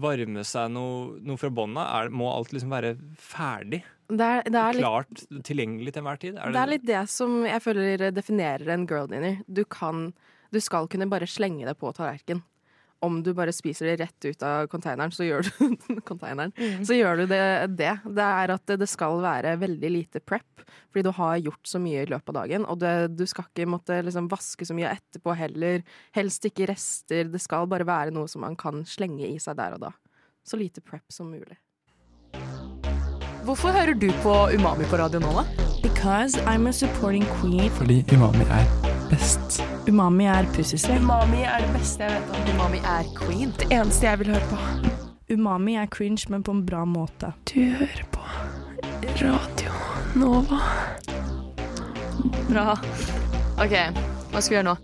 varme 0.00 0.40
seg 0.48 0.70
noe, 0.72 1.18
noe 1.20 1.36
fra 1.36 1.50
bånn 1.52 1.76
av? 1.76 2.08
Må 2.14 2.30
alt 2.32 2.54
liksom 2.56 2.72
være 2.72 2.94
ferdig? 3.20 3.82
Det 4.08 4.24
er, 4.24 4.46
det 4.48 4.60
er 4.60 4.76
litt 4.76 4.84
Klart 4.86 5.24
tilgjengelig 5.44 5.92
til 5.92 6.00
enhver 6.00 6.20
tid? 6.20 6.36
Det 6.38 6.60
er 6.62 6.70
litt 6.70 6.84
det 6.88 7.00
som 7.12 7.42
jeg 7.44 7.60
føler 7.60 8.08
definerer 8.16 8.70
en 8.72 8.86
girl 8.88 9.08
dinner. 9.10 9.42
Du 9.46 9.64
kan 9.68 10.12
Du 10.48 10.60
skal 10.64 10.88
kunne 10.88 11.10
bare 11.10 11.28
slenge 11.28 11.66
det 11.68 11.76
på 11.76 11.92
tallerken. 11.92 12.40
Om 13.04 13.20
du 13.22 13.34
bare 13.36 13.52
spiser 13.52 13.86
det 13.86 13.98
rett 14.00 14.24
ut 14.24 14.42
av 14.42 14.66
containeren, 14.72 15.12
så 15.14 15.26
gjør 15.26 15.44
du, 15.44 15.50
mm. 16.56 16.86
så 16.88 16.96
gjør 16.96 17.20
du 17.20 17.26
det, 17.30 17.42
det. 17.78 17.92
Det 18.02 18.24
er 18.24 18.52
at 18.56 18.72
det 18.80 18.88
skal 18.90 19.20
være 19.22 19.52
veldig 19.60 19.90
lite 19.92 20.22
prep, 20.24 20.64
fordi 20.90 21.04
du 21.06 21.12
har 21.14 21.36
gjort 21.36 21.68
så 21.68 21.78
mye 21.78 22.02
i 22.02 22.08
løpet 22.10 22.32
av 22.32 22.40
dagen. 22.40 22.66
Og 22.66 22.80
det, 22.82 22.94
du 23.14 23.22
skal 23.28 23.46
ikke 23.46 23.68
måtte 23.70 24.00
liksom 24.02 24.32
vaske 24.32 24.66
så 24.66 24.74
mye 24.74 24.96
etterpå 24.96 25.36
heller. 25.38 25.84
Helst 26.16 26.48
ikke 26.48 26.72
rester. 26.72 27.30
Det 27.30 27.44
skal 27.44 27.70
bare 27.70 27.86
være 27.86 28.16
noe 28.16 28.26
som 28.26 28.42
man 28.42 28.58
kan 28.58 28.82
slenge 28.88 29.28
i 29.28 29.38
seg 29.38 29.60
der 29.60 29.78
og 29.78 29.84
da. 29.84 29.94
Så 30.42 30.58
lite 30.58 30.82
prep 30.82 31.06
som 31.12 31.30
mulig. 31.30 31.60
Hvorfor 33.48 33.68
hører 33.72 33.94
du 33.94 34.10
på 34.22 34.32
Umami 34.52 34.84
på 34.84 34.96
radio 35.00 35.22
nå, 35.24 35.28
da? 35.32 35.42
Because 35.82 36.36
I'm 36.44 36.68
a 36.68 36.72
supporting 36.72 37.24
queen. 37.40 37.70
Fordi 37.70 38.04
umami 38.12 38.44
er 38.44 38.66
best. 39.08 39.62
Umami 39.88 40.26
er 40.28 40.44
pussysvell. 40.52 40.98
Umami 41.00 41.46
er 41.48 41.62
det 41.64 41.70
beste 41.72 42.04
jeg 42.04 42.12
vet 42.12 42.34
om. 42.36 42.50
Umami 42.52 42.80
er 42.84 43.06
queen. 43.16 43.54
Det 43.56 43.70
eneste 43.72 44.04
jeg 44.04 44.20
vil 44.20 44.34
høre 44.34 44.50
på. 44.50 44.58
Umami 45.32 45.78
er 45.80 45.88
cringe, 45.88 46.26
men 46.28 46.44
på 46.44 46.52
en 46.52 46.60
bra 46.66 46.82
måte. 46.84 47.30
Du 47.48 47.56
hører 47.64 48.02
på 48.12 48.20
Radio 49.22 49.72
Nova. 50.20 50.58
Bra. 52.50 52.74
OK, 53.64 53.72
hva 54.28 54.42
skal 54.42 54.50
vi 54.50 54.58
gjøre 54.58 54.66
nå? 54.68 54.76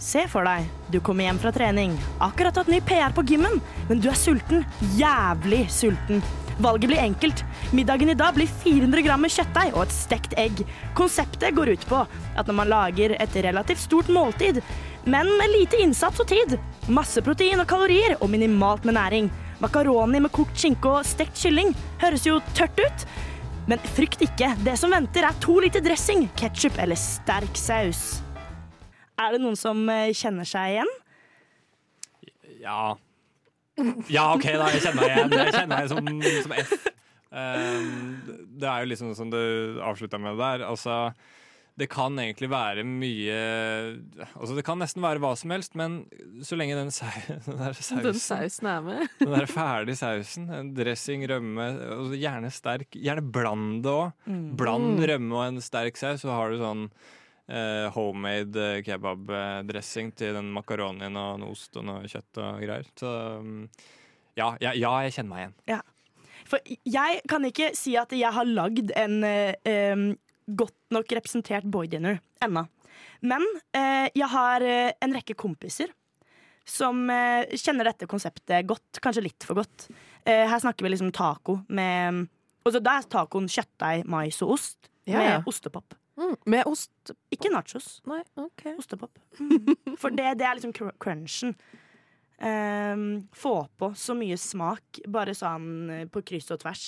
Se 0.00 0.24
for 0.32 0.48
deg, 0.48 0.64
du 0.88 0.96
kommer 1.04 1.28
hjem 1.28 1.42
fra 1.44 1.52
trening, 1.52 1.92
akkurat 2.24 2.56
hatt 2.56 2.72
ny 2.72 2.80
PR 2.88 3.12
på 3.12 3.26
gymmen, 3.28 3.60
men 3.90 4.00
du 4.00 4.08
er 4.08 4.16
sulten. 4.16 4.64
Jævlig 4.96 5.66
sulten. 5.72 6.24
Valget 6.58 6.90
blir 6.90 7.02
enkelt. 7.02 7.44
Middagen 7.72 8.10
i 8.10 8.14
dag 8.14 8.34
blir 8.34 8.46
400 8.46 9.02
gram 9.02 9.22
med 9.24 9.32
kjøttdeig 9.34 9.74
og 9.74 9.84
et 9.86 9.94
stekt 9.94 10.34
egg. 10.38 10.62
Konseptet 10.94 11.54
går 11.56 11.72
ut 11.74 11.86
på 11.90 12.02
at 12.06 12.46
når 12.46 12.58
man 12.60 12.70
lager 12.70 13.16
et 13.18 13.38
relativt 13.46 13.82
stort 13.82 14.10
måltid, 14.12 14.60
men 15.04 15.28
med 15.38 15.52
lite 15.52 15.80
innsats 15.82 16.22
og 16.22 16.28
tid, 16.30 16.56
masse 16.88 17.20
protein 17.24 17.60
og 17.60 17.68
kalorier 17.68 18.16
og 18.20 18.30
minimalt 18.32 18.86
med 18.86 18.96
næring. 18.96 19.30
Makaroni 19.62 20.20
med 20.22 20.32
kokt 20.34 20.56
skinke 20.58 20.90
og 21.00 21.06
stekt 21.08 21.38
kylling 21.42 21.74
høres 22.02 22.26
jo 22.28 22.40
tørt 22.54 22.78
ut. 22.80 23.06
Men 23.68 23.80
frykt 23.96 24.22
ikke, 24.24 24.50
det 24.64 24.76
som 24.76 24.92
venter 24.92 25.24
er 25.24 25.40
to 25.40 25.56
liter 25.64 25.82
dressing, 25.84 26.26
ketsjup 26.38 26.76
eller 26.82 26.98
sterk 27.00 27.56
saus. 27.56 28.20
Er 29.20 29.34
det 29.34 29.40
noen 29.42 29.56
som 29.56 29.80
eh, 29.88 30.12
kjenner 30.16 30.46
seg 30.48 30.74
igjen? 30.74 30.90
Ja. 32.60 32.94
Ja, 34.12 34.28
OK, 34.34 34.44
da. 34.54 34.68
Jeg 34.74 34.82
kjenner 34.84 35.00
meg 35.02 35.14
igjen. 35.14 35.36
Jeg 35.38 35.54
kjenner 35.54 35.72
meg 35.76 35.88
som, 35.90 36.10
som 36.46 36.52
F. 36.62 36.74
Um, 37.34 37.86
det 38.60 38.68
er 38.70 38.84
jo 38.84 38.90
liksom 38.92 39.14
som 39.18 39.30
du 39.32 39.38
avslutta 39.82 40.20
med 40.22 40.36
der. 40.38 40.62
Altså, 40.68 41.08
det 41.74 41.88
kan 41.90 42.14
egentlig 42.22 42.46
være 42.52 42.84
mye 42.86 43.38
Altså 44.38 44.54
Det 44.54 44.62
kan 44.62 44.78
nesten 44.78 45.02
være 45.02 45.18
hva 45.18 45.32
som 45.34 45.50
helst, 45.50 45.72
men 45.74 45.96
så 46.46 46.54
lenge 46.54 46.76
den, 46.78 46.92
sau, 46.94 47.10
den 47.48 47.74
sausen 47.74 48.04
Den 48.04 48.20
sausen 48.22 48.68
er 48.70 48.84
med. 48.86 49.08
Den 49.18 49.34
der 49.34 49.50
ferdige 49.50 49.98
sausen, 49.98 50.46
dressing, 50.78 51.26
rømme, 51.32 51.66
gjerne 52.14 52.52
sterk. 52.54 52.94
Gjerne 52.94 53.26
bland 53.34 53.82
det 53.82 53.96
òg. 53.96 54.14
Bland 54.54 54.94
Mm. 54.94 55.04
rømme 55.10 55.34
og 55.40 55.44
en 55.48 55.60
sterk 55.64 55.98
saus, 55.98 56.22
så 56.22 56.30
har 56.30 56.54
du 56.54 56.62
sånn 56.62 56.86
eh, 57.48 57.86
homemade 57.94 58.68
eh, 58.78 58.82
kebabdressing 58.86 60.12
til 60.18 60.36
den 60.38 60.52
makaronien 60.54 61.16
og 61.20 61.40
noe 61.42 61.54
ost 61.54 61.76
og 61.80 61.86
noe 61.88 62.08
kjøtt 62.10 62.42
og 62.42 62.62
greier. 62.64 62.88
Så 62.98 63.10
mm, 63.44 63.64
ja, 64.38 64.52
ja, 64.62 64.74
ja 64.74 64.92
jeg 65.06 65.18
kjenner 65.18 65.32
meg 65.32 65.44
igjen. 65.44 65.82
For 66.44 66.60
jeg 66.68 67.20
kan 67.30 67.44
ikke 67.48 67.70
si 67.78 67.94
at 67.96 68.12
jeg 68.12 68.32
har 68.36 68.48
lagd 68.48 68.92
en 69.00 69.20
eh, 69.24 70.06
godt 70.44 70.78
nok 70.92 71.12
representert 71.16 71.64
boy 71.64 71.88
dinner 71.88 72.20
ennå. 72.44 72.66
Men 73.24 73.44
eh, 73.72 74.10
jeg 74.12 74.28
har 74.30 74.64
eh, 74.64 74.92
en 75.02 75.14
rekke 75.16 75.36
kompiser 75.38 75.92
som 76.68 77.04
eh, 77.12 77.48
kjenner 77.60 77.88
dette 77.90 78.08
konseptet 78.08 78.68
godt, 78.68 79.00
kanskje 79.04 79.24
litt 79.26 79.44
for 79.46 79.60
godt. 79.60 79.88
Eh, 80.24 80.44
her 80.48 80.60
snakker 80.60 80.84
vi 80.84 80.94
liksom 80.94 81.12
taco 81.16 81.60
med 81.68 82.26
og 82.64 82.72
så 82.72 82.80
Da 82.80 82.94
er 82.96 83.08
tacoen 83.12 83.44
kjøttdeig, 83.50 84.06
mais 84.08 84.38
og 84.40 84.54
ost 84.56 84.88
Ja, 85.04 85.20
ja. 85.20 85.24
med 85.24 85.48
ostepop. 85.50 85.92
Mm, 86.20 86.36
med 86.46 86.68
ost 86.70 87.14
Ikke 87.34 87.50
nachos. 87.52 87.98
Nei, 88.06 88.22
OK. 88.38 88.68
Ostepop. 88.78 89.18
For 90.00 90.14
det, 90.14 90.36
det 90.40 90.46
er 90.46 90.60
liksom 90.60 90.74
cr- 90.76 90.94
crunchen. 91.02 91.56
Um, 92.44 93.28
få 93.32 93.68
på 93.78 93.92
så 93.96 94.12
mye 94.18 94.34
smak, 94.36 94.98
bare 95.08 95.32
sånn 95.38 95.90
eh, 95.94 96.00
på 96.10 96.18
kryss 96.26 96.50
og 96.50 96.58
tvers. 96.64 96.82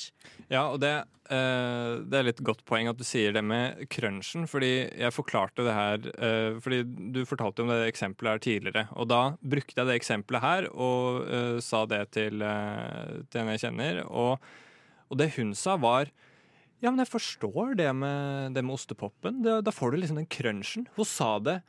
Ja, 0.50 0.64
og 0.72 0.80
det, 0.82 0.90
uh, 1.30 2.02
det 2.02 2.18
er 2.18 2.26
litt 2.26 2.42
godt 2.44 2.64
poeng 2.66 2.90
at 2.90 2.98
du 2.98 3.04
sier 3.06 3.30
det 3.32 3.44
med 3.46 3.84
crunchen, 3.94 4.48
fordi 4.50 4.72
jeg 4.90 5.14
forklarte 5.14 5.64
det 5.64 5.76
her 5.76 6.10
uh, 6.18 6.58
Fordi 6.60 6.82
du 7.14 7.22
fortalte 7.30 7.62
om 7.62 7.70
det 7.70 7.78
eksempelet 7.86 8.34
her 8.34 8.42
tidligere, 8.42 8.84
og 8.98 9.08
da 9.14 9.22
brukte 9.38 9.78
jeg 9.78 9.88
det 9.88 9.96
eksempelet 10.00 10.44
her 10.44 10.68
og 10.74 11.22
uh, 11.30 11.56
sa 11.62 11.84
det 11.94 12.02
til, 12.18 12.42
til 12.42 13.44
en 13.44 13.54
jeg 13.54 13.64
kjenner, 13.68 14.02
og, 14.10 14.42
og 15.06 15.22
det 15.22 15.30
hun 15.38 15.54
sa, 15.56 15.78
var 15.78 16.10
ja, 16.82 16.90
men 16.90 17.00
jeg 17.00 17.08
forstår 17.08 17.74
det 17.78 17.88
med, 17.96 18.52
det 18.56 18.62
med 18.64 18.76
ostepopen. 18.76 19.42
Det, 19.44 19.60
da 19.64 19.72
får 19.72 19.94
du 19.94 20.02
liksom 20.02 20.20
den 20.20 20.28
crunchen. 20.28 20.86
Hun 20.96 21.08
sa 21.08 21.36
det 21.40 21.60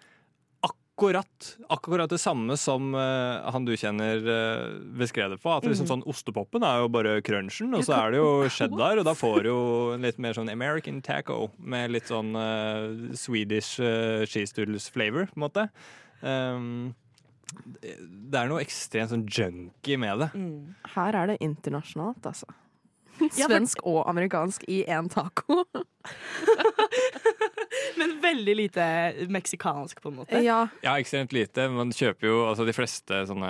akkurat, 0.98 1.58
akkurat 1.70 2.10
det 2.10 2.18
samme 2.18 2.58
som 2.58 2.90
uh, 2.96 3.46
han 3.54 3.66
du 3.66 3.76
kjenner 3.78 4.18
uh, 4.26 4.76
beskrev 4.98 5.32
det 5.32 5.40
på. 5.44 5.52
At 5.54 5.68
liksom 5.70 5.88
sånn 5.88 6.04
Ostepopen 6.10 6.66
er 6.66 6.82
jo 6.82 6.92
bare 6.92 7.20
crunchen, 7.26 7.72
og 7.78 7.86
så 7.86 8.00
er 8.02 8.16
det 8.16 8.22
jo 8.22 8.50
cheddar, 8.52 8.98
og 8.98 9.06
da 9.08 9.16
får 9.16 9.40
du 9.46 9.52
jo 9.52 9.64
en 9.96 10.08
litt 10.08 10.20
mer 10.20 10.36
sånn 10.36 10.52
American 10.52 11.00
taco 11.06 11.52
med 11.58 11.94
litt 11.94 12.10
sånn 12.10 12.34
uh, 12.36 13.14
Swedish 13.16 13.78
uh, 13.80 14.26
cheese 14.26 14.58
doodles 14.58 14.90
flavor, 14.92 15.30
på 15.30 15.38
en 15.38 15.46
måte. 15.46 15.68
Um, 16.20 16.96
det 17.88 18.42
er 18.42 18.50
noe 18.50 18.64
ekstremt 18.66 19.14
sånn 19.14 19.28
junky 19.30 19.96
med 20.02 20.26
det. 20.26 20.32
Her 20.98 21.22
er 21.22 21.32
det 21.32 21.38
internasjonalt, 21.46 22.26
altså. 22.28 22.50
Svensk 23.38 23.82
og 23.88 24.04
amerikansk 24.10 24.64
i 24.70 24.84
én 24.88 25.10
taco. 25.12 25.64
Men 27.98 28.14
veldig 28.22 28.54
lite 28.56 28.84
meksikansk, 29.34 30.00
på 30.02 30.10
en 30.12 30.16
måte. 30.22 30.40
Ja, 30.46 30.68
Ja, 30.84 30.94
ekstremt 31.02 31.34
lite. 31.36 31.68
Man 31.74 31.92
kjøper 31.96 32.28
jo 32.30 32.38
altså 32.48 32.66
de 32.68 32.74
fleste 32.76 33.14
sånne 33.30 33.50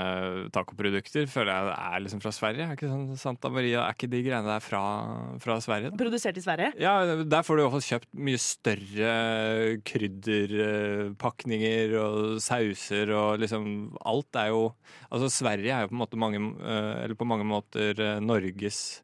tacoprodukter 0.56 1.28
føler 1.32 1.52
jeg 1.54 1.62
er 1.76 2.00
liksom 2.06 2.22
fra 2.24 2.32
Sverige. 2.36 2.64
Er 2.66 2.74
ikke 2.78 2.90
sånn 2.92 3.20
Santa 3.20 3.48
Maria, 3.54 3.80
er 3.86 3.94
ikke 3.98 4.10
de 4.12 4.24
greiene 4.26 4.50
der 4.50 4.62
fra, 4.64 4.84
fra 5.44 5.54
Sverige? 5.64 5.90
da? 5.92 5.96
Produsert 6.02 6.38
i 6.40 6.44
Sverige. 6.44 6.70
Ja, 6.82 6.94
der 7.24 7.44
får 7.46 7.54
du 7.58 7.60
i 7.62 7.64
hvert 7.68 7.78
fall 7.78 7.90
kjøpt 7.92 8.10
mye 8.28 8.40
større 8.42 9.12
krydderpakninger 9.88 11.88
og 12.02 12.16
sauser 12.44 13.08
og 13.16 13.30
liksom 13.44 13.64
Alt 14.08 14.36
er 14.40 14.48
jo 14.54 14.62
Altså 15.12 15.28
Sverige 15.32 15.72
er 15.74 15.82
jo 15.86 15.90
på 15.92 15.96
en 15.98 16.02
måte 16.04 16.20
mange 16.20 16.40
eh, 16.40 17.04
Eller 17.04 17.16
på 17.18 17.26
mange 17.28 17.46
måter 17.48 17.92
eh, 18.00 18.20
Norges 18.24 19.02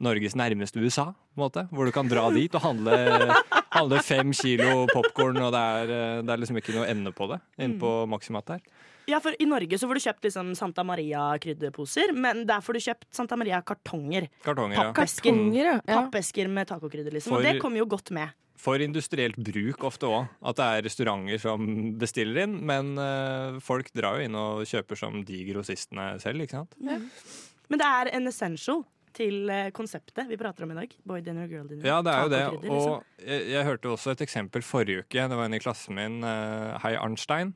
Norges 0.00 0.34
nærmeste 0.38 0.80
USA, 0.80 1.10
på 1.12 1.38
en 1.38 1.44
måte. 1.44 1.66
Hvor 1.70 1.84
du 1.88 1.92
kan 1.92 2.08
dra 2.08 2.26
dit 2.32 2.54
og 2.56 2.62
handle, 2.64 2.96
handle 3.76 4.00
fem 4.04 4.32
kilo 4.36 4.86
popkorn, 4.92 5.36
og 5.44 5.52
det 5.52 5.60
er, 5.60 5.92
eh, 5.96 6.22
det 6.24 6.32
er 6.34 6.40
liksom 6.44 6.56
ikke 6.60 6.76
noe 6.78 6.88
ende 6.88 7.12
på 7.16 7.28
det 7.30 7.40
inne 7.60 7.76
på 7.82 7.92
Maximat 8.10 8.54
her. 8.56 8.62
Ja, 9.10 9.18
for 9.18 9.34
I 9.42 9.46
Norge 9.48 9.74
så 9.80 9.88
får 9.90 9.98
du 9.98 10.02
kjøpt 10.04 10.26
liksom 10.28 10.52
Santa 10.54 10.84
Maria-krydderposer, 10.86 12.12
men 12.14 12.44
der 12.46 12.60
får 12.62 12.76
du 12.76 12.82
kjøpt 12.84 13.08
Santa 13.16 13.36
Maria-kartonger. 13.40 14.28
Kartonger, 14.44 14.76
ja. 14.76 14.84
Pappesker. 14.92 15.30
Kartonger, 15.32 15.64
ja. 15.64 15.78
ja. 15.80 15.96
Pappesker 16.02 16.48
med 16.52 16.68
tacokrydder, 16.70 17.16
liksom. 17.16 17.34
For- 17.34 17.42
Og 17.42 17.48
det 17.48 17.60
kommer 17.62 17.82
jo 17.82 17.88
godt 17.90 18.12
med. 18.14 18.36
For 18.60 18.76
industrielt 18.84 19.38
bruk 19.40 19.84
ofte 19.88 20.04
òg. 20.04 20.26
At 20.44 20.58
det 20.58 20.64
er 20.68 20.82
restauranter 20.84 21.40
som 21.40 21.62
bestiller 21.96 22.42
inn. 22.44 22.58
Men 22.68 22.90
eh, 23.00 23.56
folk 23.64 23.88
drar 23.96 24.18
jo 24.20 24.26
inn 24.28 24.36
og 24.36 24.66
kjøper 24.68 25.00
som 25.00 25.22
de 25.24 25.38
grossistene 25.48 26.10
selv, 26.20 26.44
ikke 26.44 26.58
sant. 26.60 26.76
Men 26.84 27.80
det 27.80 27.86
er 27.88 28.10
en 28.18 28.28
essential 28.28 28.82
til 29.16 29.50
eh, 29.52 29.70
konseptet 29.74 30.28
vi 30.30 30.38
prater 30.40 30.66
om 30.66 30.74
i 30.74 30.78
dag. 30.78 30.94
Boy 31.08 31.22
dinner, 31.24 31.48
girl 31.50 31.66
dinner. 31.68 31.86
Ja, 31.86 31.98
det 32.04 32.12
er 32.12 32.22
jo 32.22 32.32
det. 32.32 32.42
tacokrydder, 32.44 32.76
liksom. 32.76 32.94
Og 32.94 33.26
jeg, 33.26 33.48
jeg 33.52 33.68
hørte 33.68 33.92
også 33.94 34.14
et 34.14 34.24
eksempel 34.26 34.64
forrige 34.66 35.04
uke. 35.04 35.26
Det 35.32 35.40
var 35.40 35.50
en 35.50 35.58
i 35.58 35.62
klassen 35.62 35.98
min, 35.98 36.20
uh, 36.24 36.78
Hei 36.84 36.94
Arnstein. 37.00 37.52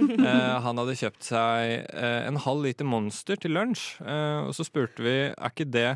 uh, 0.00 0.28
han 0.66 0.82
hadde 0.82 0.98
kjøpt 1.02 1.30
seg 1.30 1.88
uh, 1.92 2.20
en 2.28 2.42
halv 2.44 2.68
liter 2.68 2.88
Monster 2.88 3.40
til 3.40 3.56
lunsj. 3.56 3.88
Og 4.02 4.54
så 4.56 4.66
spurte 4.66 5.04
vi 5.04 5.18
er 5.28 5.52
ikke 5.52 5.68
det 5.68 5.90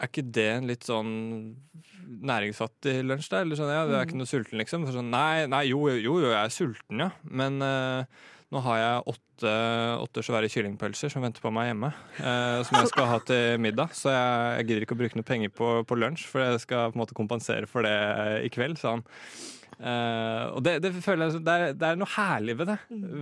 er 0.00 0.08
ikke 0.08 0.28
det 0.32 0.48
en 0.54 0.68
litt 0.70 0.86
sånn 0.88 1.10
næringsfattig 2.10 3.00
lunsj, 3.06 3.28
da? 3.32 3.42
Eller 3.44 3.58
sånn, 3.58 3.72
ja, 3.72 3.86
du 3.86 3.94
er 3.94 4.06
ikke 4.06 4.18
noe 4.18 4.28
sulten, 4.28 4.60
liksom? 4.60 4.86
Sånn, 4.90 5.10
nei, 5.12 5.46
nei 5.50 5.66
jo, 5.68 5.82
jo, 5.92 6.16
jo, 6.22 6.30
jeg 6.32 6.40
er 6.40 6.54
sulten, 6.54 7.02
ja. 7.04 7.10
Men 7.28 7.60
eh, 7.64 8.22
nå 8.50 8.60
har 8.64 8.78
jeg 8.80 9.02
åtte, 9.12 9.50
åtte 10.02 10.24
svære 10.26 10.48
kyllingpølser 10.50 11.12
som 11.12 11.22
venter 11.22 11.42
på 11.44 11.52
meg 11.54 11.68
hjemme. 11.70 11.92
eh, 12.18 12.60
som 12.66 12.80
jeg 12.80 12.90
skal 12.90 13.06
ha 13.12 13.18
til 13.22 13.60
middag. 13.62 13.94
Så 13.94 14.10
jeg, 14.10 14.56
jeg 14.58 14.66
gidder 14.68 14.86
ikke 14.86 14.96
å 14.96 15.00
bruke 15.04 15.20
noe 15.20 15.28
penger 15.28 15.52
på, 15.54 15.70
på 15.86 15.98
lunsj, 15.98 16.26
for 16.30 16.42
jeg 16.42 16.62
skal 16.64 16.90
på 16.90 16.98
en 16.98 17.02
måte 17.04 17.16
kompensere 17.18 17.70
for 17.70 17.86
det 17.86 17.94
i 18.46 18.50
kveld, 18.52 18.80
sa 18.80 18.96
han. 18.96 19.04
Eh, 19.80 20.46
og 20.50 20.64
det, 20.66 20.80
det 20.84 20.92
føler 20.98 21.30
jeg 21.30 21.44
det 21.46 21.54
er, 21.54 21.76
det 21.78 21.92
er 21.92 22.00
noe 22.00 22.14
herlig 22.16 22.58
ved 22.58 22.72
det. 22.72 22.78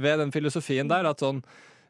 Ved 0.06 0.22
den 0.24 0.32
filosofien 0.34 0.88
der. 0.90 1.06
At 1.12 1.22
sånn 1.22 1.42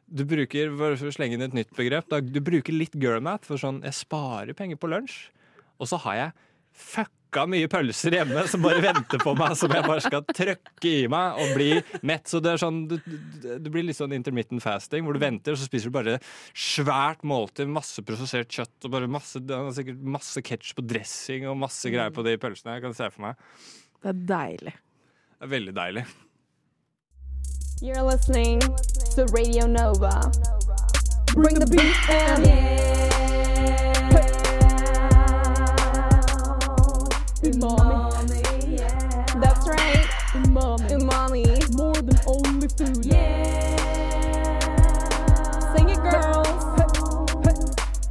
du 0.09 0.25
bruker 0.25 0.71
for 0.73 0.97
å 0.97 1.13
slenge 1.13 1.37
inn 1.37 1.45
et 1.45 1.55
nytt 1.55 1.71
begrep 1.77 2.07
da, 2.09 2.17
Du 2.19 2.39
bruker 2.41 2.73
litt 2.73 2.95
girlmat 2.97 3.45
for 3.45 3.61
sånn 3.61 3.83
Jeg 3.85 3.93
sparer 3.93 4.57
penger 4.57 4.79
på 4.81 4.89
lunsj, 4.89 5.27
og 5.77 5.89
så 5.91 5.99
har 6.01 6.15
jeg 6.17 6.31
fucka 7.29 7.45
mye 7.47 7.67
pølser 7.69 8.15
hjemme 8.17 8.43
som 8.49 8.63
bare 8.63 8.81
venter 8.81 9.21
på 9.21 9.35
meg, 9.37 9.53
som 9.57 9.71
jeg 9.71 9.85
bare 9.85 10.01
skal 10.01 10.23
trøkke 10.25 10.89
i 10.89 11.07
meg 11.11 11.37
og 11.37 11.53
bli 11.55 11.69
mett. 12.01 12.27
Så 12.27 12.39
det 12.41 12.53
er 12.53 12.61
sånn 12.61 12.87
du, 12.89 12.97
du, 13.05 13.57
det 13.61 13.69
blir 13.69 13.85
litt 13.85 13.97
sånn 13.97 14.13
intermittent 14.13 14.63
fasting, 14.63 15.05
hvor 15.05 15.13
du 15.13 15.21
venter, 15.21 15.53
og 15.53 15.59
så 15.59 15.67
spiser 15.69 15.89
du 15.89 15.95
bare 15.95 16.17
svært 16.53 17.23
måltid, 17.23 17.69
masse 17.69 18.01
prosessert 18.05 18.49
kjøtt 18.49 18.89
og 18.89 18.95
bare 18.95 19.11
masse, 19.11 19.37
er 19.39 19.69
sikkert 19.75 20.01
masse 20.01 20.41
ketsjup 20.41 20.81
og 20.81 20.89
dressing 20.89 21.47
og 21.49 21.59
masse 21.61 21.93
greier 21.93 22.13
på 22.13 22.25
de 22.25 22.37
pølsene. 22.41 22.79
Jeg 22.79 22.87
kan 22.87 22.97
se 22.97 23.11
for 23.13 23.29
meg. 23.29 23.45
Det 23.99 24.13
er 24.13 24.25
deilig. 24.33 24.75
Det 25.37 25.47
er 25.47 25.53
veldig 25.53 25.77
deilig. 25.77 26.05
You're 27.79 28.03
listening 28.03 28.59
to 29.15 29.25
Radio 29.31 29.67
Nova. 29.67 30.17
Bring 31.31 31.55
the 31.55 31.69
beat 31.69 32.09
and 32.09 32.88
Umami. 37.49 38.45
That's 39.41 39.65
right. 39.65 40.05
Umami. 40.37 40.89
Umami. 41.01 41.45
More 41.73 41.97
than 41.97 42.19
only 42.27 42.69
food. 42.77 43.05
Yeah. 43.05 43.73
Sing 45.73 45.89
it, 45.89 45.97
girls. 45.97 46.61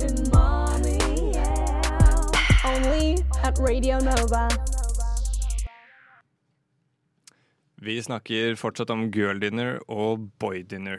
Umami. 0.02 0.98
Yeah. 1.34 2.66
Only 2.66 3.22
at 3.44 3.54
Radio 3.62 4.00
Nova. 4.02 4.48
Vi 7.78 8.02
snakker 8.02 8.58
fortsatt 8.58 8.90
om 8.90 9.06
girl 9.14 9.38
dinner 9.38 9.78
og 9.86 10.26
boy 10.42 10.64
dinner. 10.66 10.98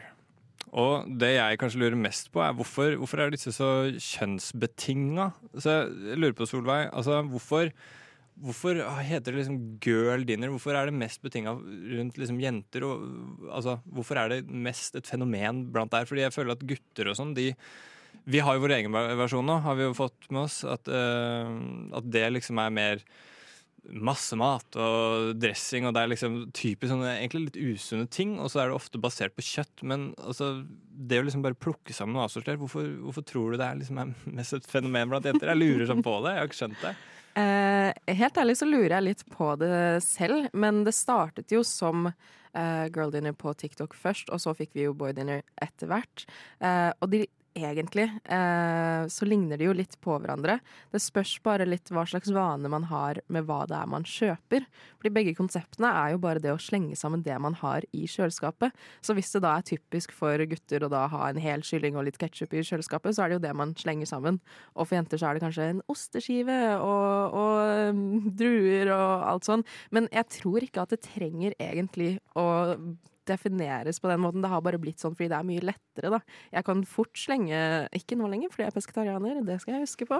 Og 0.72 1.10
det 1.20 1.34
jeg 1.36 1.60
kanskje 1.60 1.82
lurer 1.82 2.00
mest 2.00 2.32
på, 2.32 2.40
er 2.40 2.54
hvorfor, 2.56 2.96
hvorfor 2.96 3.20
er 3.20 3.34
disse 3.34 3.52
så 3.52 3.90
kjønnsbetinga? 4.00 5.32
Så 5.60 5.82
jeg 6.08 6.22
lurer 6.22 6.38
på, 6.38 6.46
Solveig, 6.48 6.88
altså 6.94 7.20
hvorfor, 7.26 7.74
hvorfor 8.44 8.80
heter 9.04 9.34
det 9.34 9.42
liksom 9.42 9.60
girl 9.84 10.26
dinner? 10.28 10.52
Hvorfor 10.54 10.78
er 10.78 10.90
det 10.90 10.98
mest 10.98 11.22
betinga 11.24 11.56
rundt 11.60 12.20
liksom 12.20 12.42
jenter? 12.42 12.86
Og, 12.88 13.06
altså, 13.52 13.80
hvorfor 13.90 14.20
er 14.22 14.34
det 14.34 14.42
mest 14.50 14.98
et 15.00 15.10
fenomen 15.10 15.66
blant 15.74 15.92
der? 15.94 16.08
Fordi 16.10 16.26
jeg 16.26 16.36
føler 16.36 16.56
at 16.56 16.68
gutter 16.68 17.12
og 17.12 17.20
sånn, 17.20 17.36
de 17.38 17.54
Vi 18.30 18.42
har 18.42 18.56
jo 18.56 18.62
vår 18.62 18.76
egen 18.80 18.94
versjon 18.94 19.46
nå, 19.46 19.60
har 19.64 19.76
vi 19.78 19.86
jo 19.86 19.98
fått 19.98 20.30
med 20.30 20.44
oss. 20.48 20.64
At, 20.68 20.88
uh, 20.90 21.50
at 21.98 22.08
det 22.10 22.26
liksom 22.34 22.60
er 22.62 22.74
mer 22.74 23.04
masse 23.90 24.36
mat 24.38 24.76
og 24.78 25.38
dressing, 25.40 25.88
og 25.88 25.96
det 25.96 26.02
er 26.02 26.12
liksom 26.12 26.34
typisk 26.54 26.92
sånne 26.92 27.14
egentlig 27.16 27.46
litt 27.48 27.60
usunne 27.76 28.10
ting. 28.12 28.36
Og 28.42 28.52
så 28.52 28.62
er 28.62 28.70
det 28.70 28.78
ofte 28.78 29.02
basert 29.02 29.36
på 29.38 29.46
kjøtt. 29.46 29.86
Men 29.88 30.12
altså, 30.18 30.66
det 30.90 31.22
å 31.22 31.28
liksom 31.28 31.46
bare 31.46 31.58
plukke 31.58 31.96
sammen 31.96 32.18
noe 32.18 32.28
avsortert, 32.28 32.60
hvorfor, 32.62 32.90
hvorfor 33.06 33.26
tror 33.26 33.54
du 33.54 33.62
det 33.62 33.70
er, 33.70 33.80
liksom, 33.82 34.14
mest 34.40 34.58
et 34.58 34.70
fenomen 34.70 35.10
blant 35.12 35.26
jenter? 35.26 35.54
Jeg 35.54 35.62
lurer 35.62 35.90
sånn 35.90 36.06
på 36.06 36.20
det. 36.26 36.36
Jeg 36.36 36.44
har 36.44 36.52
ikke 36.52 36.62
skjønt 36.64 36.84
det. 36.86 36.98
Eh, 37.40 38.14
helt 38.20 38.38
ærlig 38.42 38.58
så 38.60 38.68
lurer 38.68 38.98
jeg 38.98 39.06
litt 39.06 39.26
på 39.32 39.54
det 39.62 40.02
selv, 40.06 40.50
men 40.54 40.84
det 40.88 40.96
startet 40.98 41.54
jo 41.54 41.62
som 41.68 42.10
eh, 42.10 42.86
girl 42.92 43.14
dinner 43.14 43.36
på 43.38 43.54
TikTok 43.54 43.96
først, 43.98 44.32
og 44.34 44.42
så 44.44 44.56
fikk 44.58 44.74
vi 44.76 44.88
jo 44.88 44.96
boy 44.98 45.14
dinner 45.16 45.44
etter 45.62 45.92
hvert. 45.92 46.26
Eh, 46.60 46.90
og 47.00 47.14
de 47.14 47.24
egentlig 47.58 48.06
eh, 48.24 49.08
så 49.12 49.28
ligner 49.28 49.60
de 49.60 49.68
jo 49.68 49.74
litt 49.76 49.96
på 50.04 50.16
hverandre. 50.20 50.60
Det 50.94 51.02
spørs 51.02 51.38
bare 51.46 51.68
litt 51.68 51.90
hva 51.94 52.06
slags 52.10 52.32
vane 52.34 52.70
man 52.72 52.88
har 52.90 53.22
med 53.28 53.48
hva 53.48 53.64
det 53.70 53.78
er 53.78 53.90
man 53.90 54.06
kjøper. 54.08 54.66
Fordi 55.00 55.14
begge 55.16 55.36
konseptene 55.38 55.92
er 56.02 56.14
jo 56.14 56.22
bare 56.24 56.44
det 56.44 56.54
å 56.54 56.62
slenge 56.62 56.98
sammen 57.00 57.24
det 57.26 57.36
man 57.42 57.58
har 57.62 57.86
i 57.96 58.06
kjøleskapet. 58.10 58.76
Så 59.02 59.16
hvis 59.18 59.32
det 59.36 59.44
da 59.46 59.56
er 59.58 59.68
typisk 59.68 60.14
for 60.16 60.46
gutter 60.52 60.86
å 60.86 60.92
da 60.92 61.06
ha 61.12 61.30
en 61.30 61.42
hel 61.42 61.66
kylling 61.66 62.00
og 62.00 62.08
litt 62.08 62.20
ketsjup 62.22 62.54
i 62.54 62.64
kjøleskapet, 62.66 63.16
så 63.16 63.26
er 63.26 63.32
det 63.32 63.40
jo 63.40 63.46
det 63.48 63.56
man 63.58 63.76
slenger 63.80 64.10
sammen. 64.10 64.40
Og 64.76 64.90
for 64.90 65.00
jenter 65.00 65.22
så 65.22 65.30
er 65.30 65.38
det 65.38 65.46
kanskje 65.46 65.70
en 65.74 65.84
osteskive 65.92 66.60
og, 66.80 67.38
og 67.40 67.94
um, 67.94 68.32
druer 68.40 68.94
og 68.96 69.30
alt 69.34 69.50
sånn. 69.50 69.68
Men 69.96 70.10
jeg 70.16 70.30
tror 70.40 70.66
ikke 70.66 70.86
at 70.86 70.96
det 70.96 71.04
trenger 71.08 71.56
egentlig 71.60 72.18
å 72.38 72.48
defineres 73.30 74.02
på 74.02 74.10
den 74.12 74.20
måten. 74.24 74.42
Det 74.44 74.50
har 74.52 74.64
bare 74.66 74.80
blitt 74.82 75.00
sånn 75.02 75.14
fordi 75.16 75.30
det 75.32 75.38
er 75.40 75.48
mye 75.48 75.64
lettere, 75.70 76.12
da. 76.18 76.20
Jeg 76.58 76.66
kan 76.68 76.84
fort 76.90 77.14
slenge, 77.22 77.62
ikke 77.96 78.18
nå 78.20 78.28
lenger 78.32 78.52
fordi 78.54 78.66
jeg 78.66 78.74
er 78.74 78.78
pesketarianer, 78.80 79.40
det 79.48 79.60
skal 79.64 79.78
jeg 79.78 79.86
huske 79.88 80.10
på, 80.10 80.20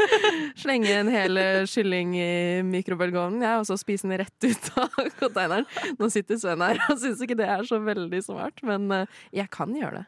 slenge 0.62 0.94
en 1.00 1.10
hel 1.12 1.38
eh, 1.40 1.60
kylling 1.70 2.14
i 2.18 2.30
mikrobølgeovnen, 2.68 3.42
jeg, 3.44 3.60
og 3.62 3.68
så 3.68 3.78
spise 3.80 4.08
den 4.08 4.18
rett 4.22 4.48
ut 4.48 4.70
av 4.80 4.98
konteineren. 5.20 5.68
Nå 6.00 6.10
sitter 6.14 6.40
Sven 6.40 6.64
her 6.64 6.80
og 6.88 6.98
syns 7.02 7.22
ikke 7.24 7.38
det 7.38 7.48
er 7.50 7.66
så 7.68 7.80
veldig 7.84 8.22
smart, 8.26 8.62
men 8.66 8.90
eh, 9.02 9.22
jeg 9.42 9.50
kan 9.54 9.74
gjøre 9.76 10.02
det. 10.02 10.06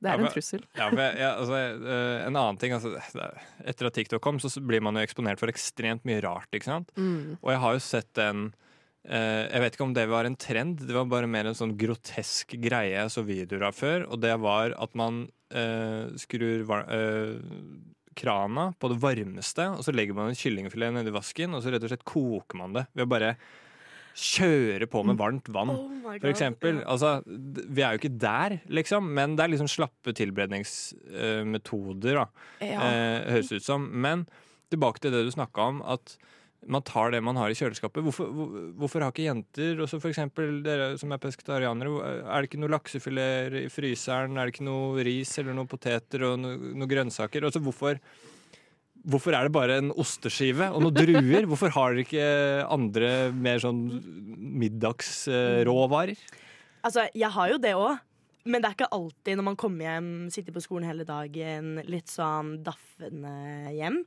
Det 0.00 0.08
Ja, 0.08 0.14
er 0.14 0.16
men- 0.22 0.26
en 0.30 0.32
trussel. 0.32 0.62
Ja, 0.78 0.86
men, 0.88 1.02
jeg, 1.18 1.28
altså, 1.28 1.56
eh, 1.60 2.22
en 2.24 2.36
annen 2.40 2.56
ting 2.62 2.72
altså, 2.72 2.94
er- 3.20 3.42
Etter 3.68 3.90
at 3.90 3.98
TikTok 3.98 4.22
kom, 4.24 4.38
så 4.40 4.48
blir 4.64 4.80
man 4.80 4.96
jo 4.96 5.02
eksponert 5.04 5.38
for 5.42 5.52
ekstremt 5.52 6.06
mye 6.08 6.22
rart. 6.24 6.48
ikke 6.56 6.70
sant? 6.70 6.88
Mm. 6.96 7.34
Og 7.42 7.50
jeg 7.52 7.60
har 7.60 7.76
jo 7.76 7.82
sett 7.84 8.08
den 8.16 8.46
Jeg 9.00 9.62
vet 9.62 9.76
ikke 9.76 9.86
om 9.86 9.94
det 9.96 10.04
var 10.10 10.26
en 10.28 10.36
trend, 10.36 10.82
det 10.84 10.92
var 10.92 11.06
bare 11.08 11.28
mer 11.30 11.48
en 11.48 11.56
sånn 11.56 11.72
grotesk 11.80 12.52
greie 12.60 12.92
jeg 12.92 13.12
så 13.14 13.24
videoer 13.24 13.70
av 13.70 13.78
før. 13.78 14.04
Og 14.12 14.20
det 14.20 14.34
var 14.42 14.74
at 14.76 14.92
man 14.98 15.22
eh, 15.56 16.12
skrur 16.20 16.68
eh, 16.84 17.32
krana 18.20 18.72
på 18.76 18.90
det 18.92 18.98
varmeste, 19.00 19.64
og 19.72 19.82
så 19.86 19.94
legger 19.94 20.14
man 20.18 20.28
en 20.30 20.38
kyllingfilet 20.38 20.92
nedi 20.98 21.10
vasken, 21.14 21.54
og 21.56 21.60
så 21.64 21.72
rett 21.72 21.84
og 21.86 21.90
slett 21.92 22.08
koker 22.08 22.56
man 22.60 22.76
det 22.76 22.84
ved 22.92 23.04
å 23.06 23.12
bare 23.14 23.30
kjøre 24.20 24.86
på 24.90 25.02
med 25.06 25.16
varmt 25.20 25.48
vann. 25.54 25.70
Oh 25.70 25.88
For 26.10 26.28
eksempel. 26.28 26.82
Altså, 26.82 27.22
vi 27.24 27.82
er 27.86 27.90
jo 27.94 28.00
ikke 28.02 28.18
der, 28.20 28.58
liksom, 28.68 29.02
men 29.16 29.36
det 29.38 29.42
er 29.44 29.52
liksom 29.54 29.70
slappe 29.70 30.12
tilberedningsmetoder, 30.18 32.14
da. 32.18 32.26
Eh, 32.60 33.18
høres 33.36 33.52
ut 33.54 33.64
som. 33.64 33.80
Men 34.02 34.26
tilbake 34.70 34.98
til 35.02 35.12
det 35.14 35.24
du 35.26 35.32
snakka 35.34 35.58
om, 35.72 35.76
at 35.86 36.04
man 36.68 36.82
tar 36.84 37.14
det 37.14 37.20
man 37.24 37.38
har 37.40 37.52
i 37.52 37.56
kjøleskapet. 37.56 38.02
Hvorfor, 38.04 38.28
hvor, 38.34 38.56
hvorfor 38.80 39.04
har 39.04 39.14
ikke 39.14 39.28
jenter, 39.28 39.78
også 39.80 40.00
for 40.02 40.12
eksempel 40.12 40.58
dere 40.64 40.90
som 41.00 41.12
er 41.14 41.22
pesketarianere, 41.22 41.92
er 42.20 42.42
det 42.42 42.50
ikke 42.50 42.60
noe 42.60 42.74
laksefileter 42.74 43.56
i 43.62 43.70
fryseren? 43.72 44.36
Er 44.36 44.48
det 44.48 44.54
ikke 44.56 44.66
noe 44.68 45.06
ris 45.06 45.32
eller 45.40 45.56
noe 45.56 45.70
poteter 45.70 46.26
og 46.28 46.36
noe, 46.42 46.58
noe 46.76 46.90
grønnsaker? 46.90 47.46
Også 47.48 47.62
hvorfor, 47.64 48.02
hvorfor 49.08 49.36
er 49.38 49.48
det 49.48 49.56
bare 49.56 49.80
en 49.80 49.94
osteskive 49.96 50.68
og 50.68 50.84
noen 50.84 51.00
druer? 51.00 51.48
Hvorfor 51.48 51.72
har 51.78 51.96
dere 51.96 52.04
ikke 52.04 52.28
andre 52.76 53.10
mer 53.32 53.64
sånn 53.64 53.82
middagsråvarer? 54.60 56.20
Altså, 56.84 57.08
jeg 57.16 57.36
har 57.36 57.54
jo 57.54 57.60
det 57.60 57.76
òg. 57.78 58.06
Men 58.48 58.62
det 58.62 58.70
er 58.70 58.76
ikke 58.78 58.94
alltid 58.96 59.36
når 59.36 59.44
man 59.50 59.56
kommer 59.60 59.84
hjem, 59.84 60.12
sitter 60.32 60.54
på 60.54 60.62
skolen 60.64 60.88
hele 60.88 61.04
dagen, 61.04 61.74
litt 61.84 62.08
sånn 62.08 62.54
daffende 62.64 63.34
hjem, 63.76 63.98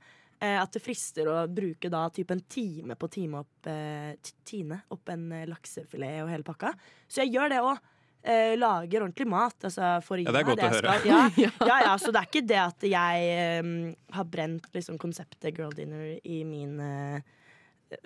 at 0.60 0.76
det 0.76 0.82
frister 0.84 1.30
å 1.32 1.38
bruke 1.48 1.92
da 1.92 2.08
type 2.14 2.36
en 2.36 2.44
time 2.52 2.98
på 3.00 3.08
å 3.08 3.12
time 3.12 3.42
opp, 3.44 3.70
eh, 3.72 4.14
tine 4.48 4.82
opp 4.94 5.12
en 5.14 5.26
eh, 5.32 5.48
laksefilet 5.50 6.24
og 6.26 6.32
hele 6.34 6.48
pakka. 6.48 6.74
Så 7.08 7.24
jeg 7.24 7.36
gjør 7.36 7.54
det 7.54 7.62
òg. 7.64 7.90
Eh, 8.24 8.54
lager 8.56 9.04
ordentlig 9.04 9.28
mat. 9.28 9.58
Altså, 9.68 9.88
for 10.06 10.22
Ja, 10.22 10.32
det 10.32 10.44
er 10.44 10.48
godt 10.48 10.62
godt 10.62 10.64
å 10.64 10.76
høre. 10.78 10.98
skal. 11.04 11.08
Ja, 11.44 11.52
ja, 11.68 11.80
ja, 11.90 11.96
så 12.00 12.12
det 12.12 12.22
er 12.22 12.30
ikke 12.30 12.46
det 12.48 12.60
at 12.62 12.86
jeg 12.88 13.64
um, 13.64 13.74
har 14.16 14.28
brent 14.32 14.70
liksom, 14.76 15.00
konseptet 15.02 15.58
girl 15.58 15.74
dinner 15.76 16.14
i 16.24 16.44
min 16.48 16.78
eh, 16.80 17.34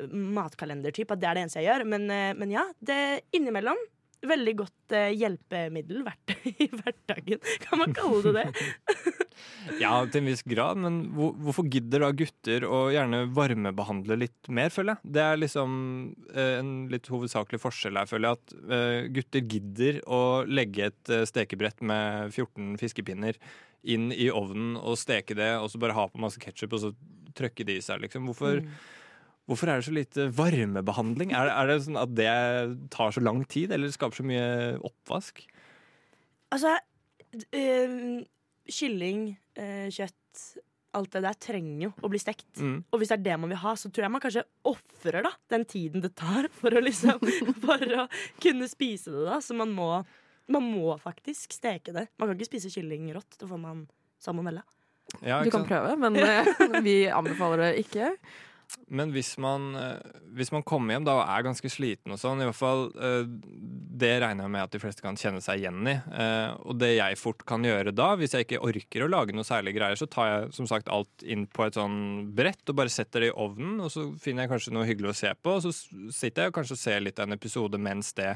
matkalendertype. 0.09 1.13
At 1.13 1.21
det 1.21 1.29
er 1.29 1.37
det 1.37 1.45
eneste 1.45 1.61
jeg 1.61 1.69
gjør. 1.69 1.85
Men, 1.93 2.09
uh, 2.09 2.31
men 2.39 2.55
ja, 2.55 2.65
det 2.81 2.99
innimellom. 3.37 3.77
Veldig 4.25 4.53
godt 4.63 4.95
eh, 4.97 5.11
hjelpemiddel 5.13 6.07
i 6.63 6.67
hverdagen. 6.71 7.41
Kan 7.67 7.83
man 7.83 7.93
kalle 7.97 8.23
det 8.25 8.35
det? 8.39 8.47
Ja, 9.77 9.91
til 10.09 10.23
en 10.23 10.29
viss 10.31 10.41
grad, 10.47 10.79
men 10.81 10.95
hvor, 11.13 11.35
hvorfor 11.43 11.67
gidder 11.69 12.01
da 12.01 12.09
gutter 12.15 12.63
å 12.65 12.87
gjerne 12.93 13.25
varmebehandle 13.35 14.17
litt 14.23 14.49
mer, 14.49 14.71
føler 14.73 14.95
jeg? 14.95 15.11
Det 15.17 15.23
er 15.23 15.41
liksom 15.41 15.75
eh, 16.31 16.57
en 16.61 16.71
litt 16.89 17.09
hovedsakelig 17.11 17.59
forskjell 17.61 17.99
her, 17.99 18.09
føler 18.09 18.31
jeg. 18.31 18.39
At 18.39 18.73
eh, 18.77 18.99
gutter 19.13 19.45
gidder 19.53 20.01
å 20.09 20.21
legge 20.49 20.89
et 20.89 21.13
eh, 21.13 21.25
stekebrett 21.29 21.83
med 21.85 22.33
14 22.33 22.77
fiskepinner 22.81 23.37
inn 23.87 24.09
i 24.15 24.31
ovnen 24.33 24.75
og 24.79 24.97
steke 24.99 25.37
det, 25.37 25.53
og 25.61 25.69
så 25.71 25.81
bare 25.81 25.95
ha 25.97 26.07
på 26.09 26.21
masse 26.21 26.41
ketsjup 26.41 26.73
og 26.73 26.85
så 26.87 26.93
trykke 27.37 27.67
det 27.67 27.77
i 27.77 27.85
seg, 27.85 28.01
liksom. 28.03 28.25
Hvorfor, 28.31 28.63
hvorfor 29.47 29.71
er 29.71 29.79
det 29.79 29.87
så 29.87 29.95
lite 29.95 30.27
varmebehandling? 30.35 31.31
Er, 31.31 31.47
det- 31.49 31.55
er 31.57 31.67
det 31.71 31.77
sånn 31.87 32.01
at 32.01 32.13
det 32.15 32.89
tar 32.93 33.11
så 33.15 33.23
lang 33.23 33.43
tid, 33.47 33.71
eller 33.71 33.89
skaper 33.93 34.19
så 34.21 34.25
mye 34.27 34.77
oppvask? 34.83 35.43
Altså, 36.51 36.77
eh, 37.51 38.23
kylling, 38.67 39.35
øh, 39.57 39.87
kjøtt 39.91 40.13
Alt 40.97 41.11
det 41.13 41.19
der 41.21 41.35
trenger 41.37 41.81
jo 41.83 41.89
å 42.01 42.09
bli 42.09 42.17
stekt. 42.17 42.47
Mm. 42.57 42.77
Og 42.89 42.97
hvis 42.97 43.09
det 43.11 43.17
er 43.19 43.23
det 43.25 43.33
man 43.41 43.51
vil 43.51 43.59
ha, 43.61 43.73
så 43.77 43.89
tror 43.91 44.05
jeg 44.05 44.11
man 44.15 44.21
kanskje 44.23 44.41
ofrer 44.65 45.27
den 45.51 45.65
tiden 45.69 46.01
det 46.01 46.15
tar 46.17 46.47
for 46.49 46.73
å, 46.73 46.81
liksom, 46.81 47.19
for 47.65 47.83
å 48.01 48.05
kunne 48.41 48.65
spise 48.71 49.11
det. 49.13 49.25
da 49.27 49.37
Så 49.43 49.53
man 49.53 49.75
må, 49.77 49.89
man 50.49 50.63
må 50.63 50.95
faktisk 51.03 51.53
steke 51.53 51.93
det. 51.93 52.07
Man 52.17 52.31
kan 52.31 52.39
ikke 52.39 52.49
spise 52.49 52.71
kylling 52.73 53.11
rått. 53.13 53.37
Da 53.37 53.45
får 53.51 53.61
man 53.61 53.83
salmonella. 54.23 54.63
Ja, 55.21 55.43
Du 55.43 55.51
kan 55.53 55.67
prøve, 55.67 55.93
men 56.01 56.17
eh, 56.17 56.49
vi 56.87 56.95
anbefaler 57.13 57.67
det 57.67 57.83
ikke. 57.85 58.15
Men 58.91 59.11
hvis 59.15 59.33
man, 59.39 59.69
eh, 59.75 60.19
hvis 60.35 60.51
man 60.51 60.63
kommer 60.67 60.95
hjem 60.95 61.05
da 61.07 61.13
og 61.17 61.29
er 61.31 61.45
ganske 61.47 61.69
sliten 61.71 62.13
og 62.13 62.19
sånn, 62.19 62.41
i 62.43 62.47
hvert 62.47 62.57
fall 62.57 62.85
eh, 62.95 63.23
Det 63.97 64.11
regner 64.21 64.45
jeg 64.45 64.53
med 64.53 64.63
at 64.63 64.75
de 64.75 64.81
fleste 64.83 65.03
kan 65.03 65.17
kjenne 65.19 65.41
seg 65.43 65.61
igjen 65.61 65.87
i. 65.87 65.95
Eh, 65.95 66.51
Og 66.67 66.77
det 66.79 66.93
jeg 66.97 67.19
fort 67.19 67.43
kan 67.47 67.63
gjøre 67.67 67.93
da, 67.95 68.11
hvis 68.19 68.35
jeg 68.35 68.47
ikke 68.47 68.61
orker 68.67 69.05
å 69.05 69.09
lage 69.11 69.35
noe 69.35 69.47
særlig 69.47 69.75
greier, 69.77 69.99
så 69.99 70.07
tar 70.11 70.29
jeg 70.29 70.53
som 70.59 70.69
sagt 70.69 70.91
alt 70.93 71.25
inn 71.25 71.47
på 71.47 71.65
et 71.65 71.79
sånn 71.79 71.97
brett 72.37 72.63
og 72.69 72.79
bare 72.79 72.93
setter 72.93 73.25
det 73.25 73.31
i 73.31 73.35
ovnen, 73.35 73.79
og 73.81 73.91
så 73.93 74.07
finner 74.21 74.45
jeg 74.45 74.53
kanskje 74.53 74.75
noe 74.75 74.87
hyggelig 74.87 75.13
å 75.13 75.19
se 75.23 75.33
på, 75.41 75.57
og 75.57 75.65
så 75.65 75.73
sitter 75.73 76.45
jeg 76.47 76.53
og 76.53 76.59
kanskje 76.61 76.79
ser 76.79 77.03
litt 77.03 77.19
av 77.19 77.27
en 77.27 77.37
episode 77.39 77.79
mens 77.81 78.13
det 78.19 78.35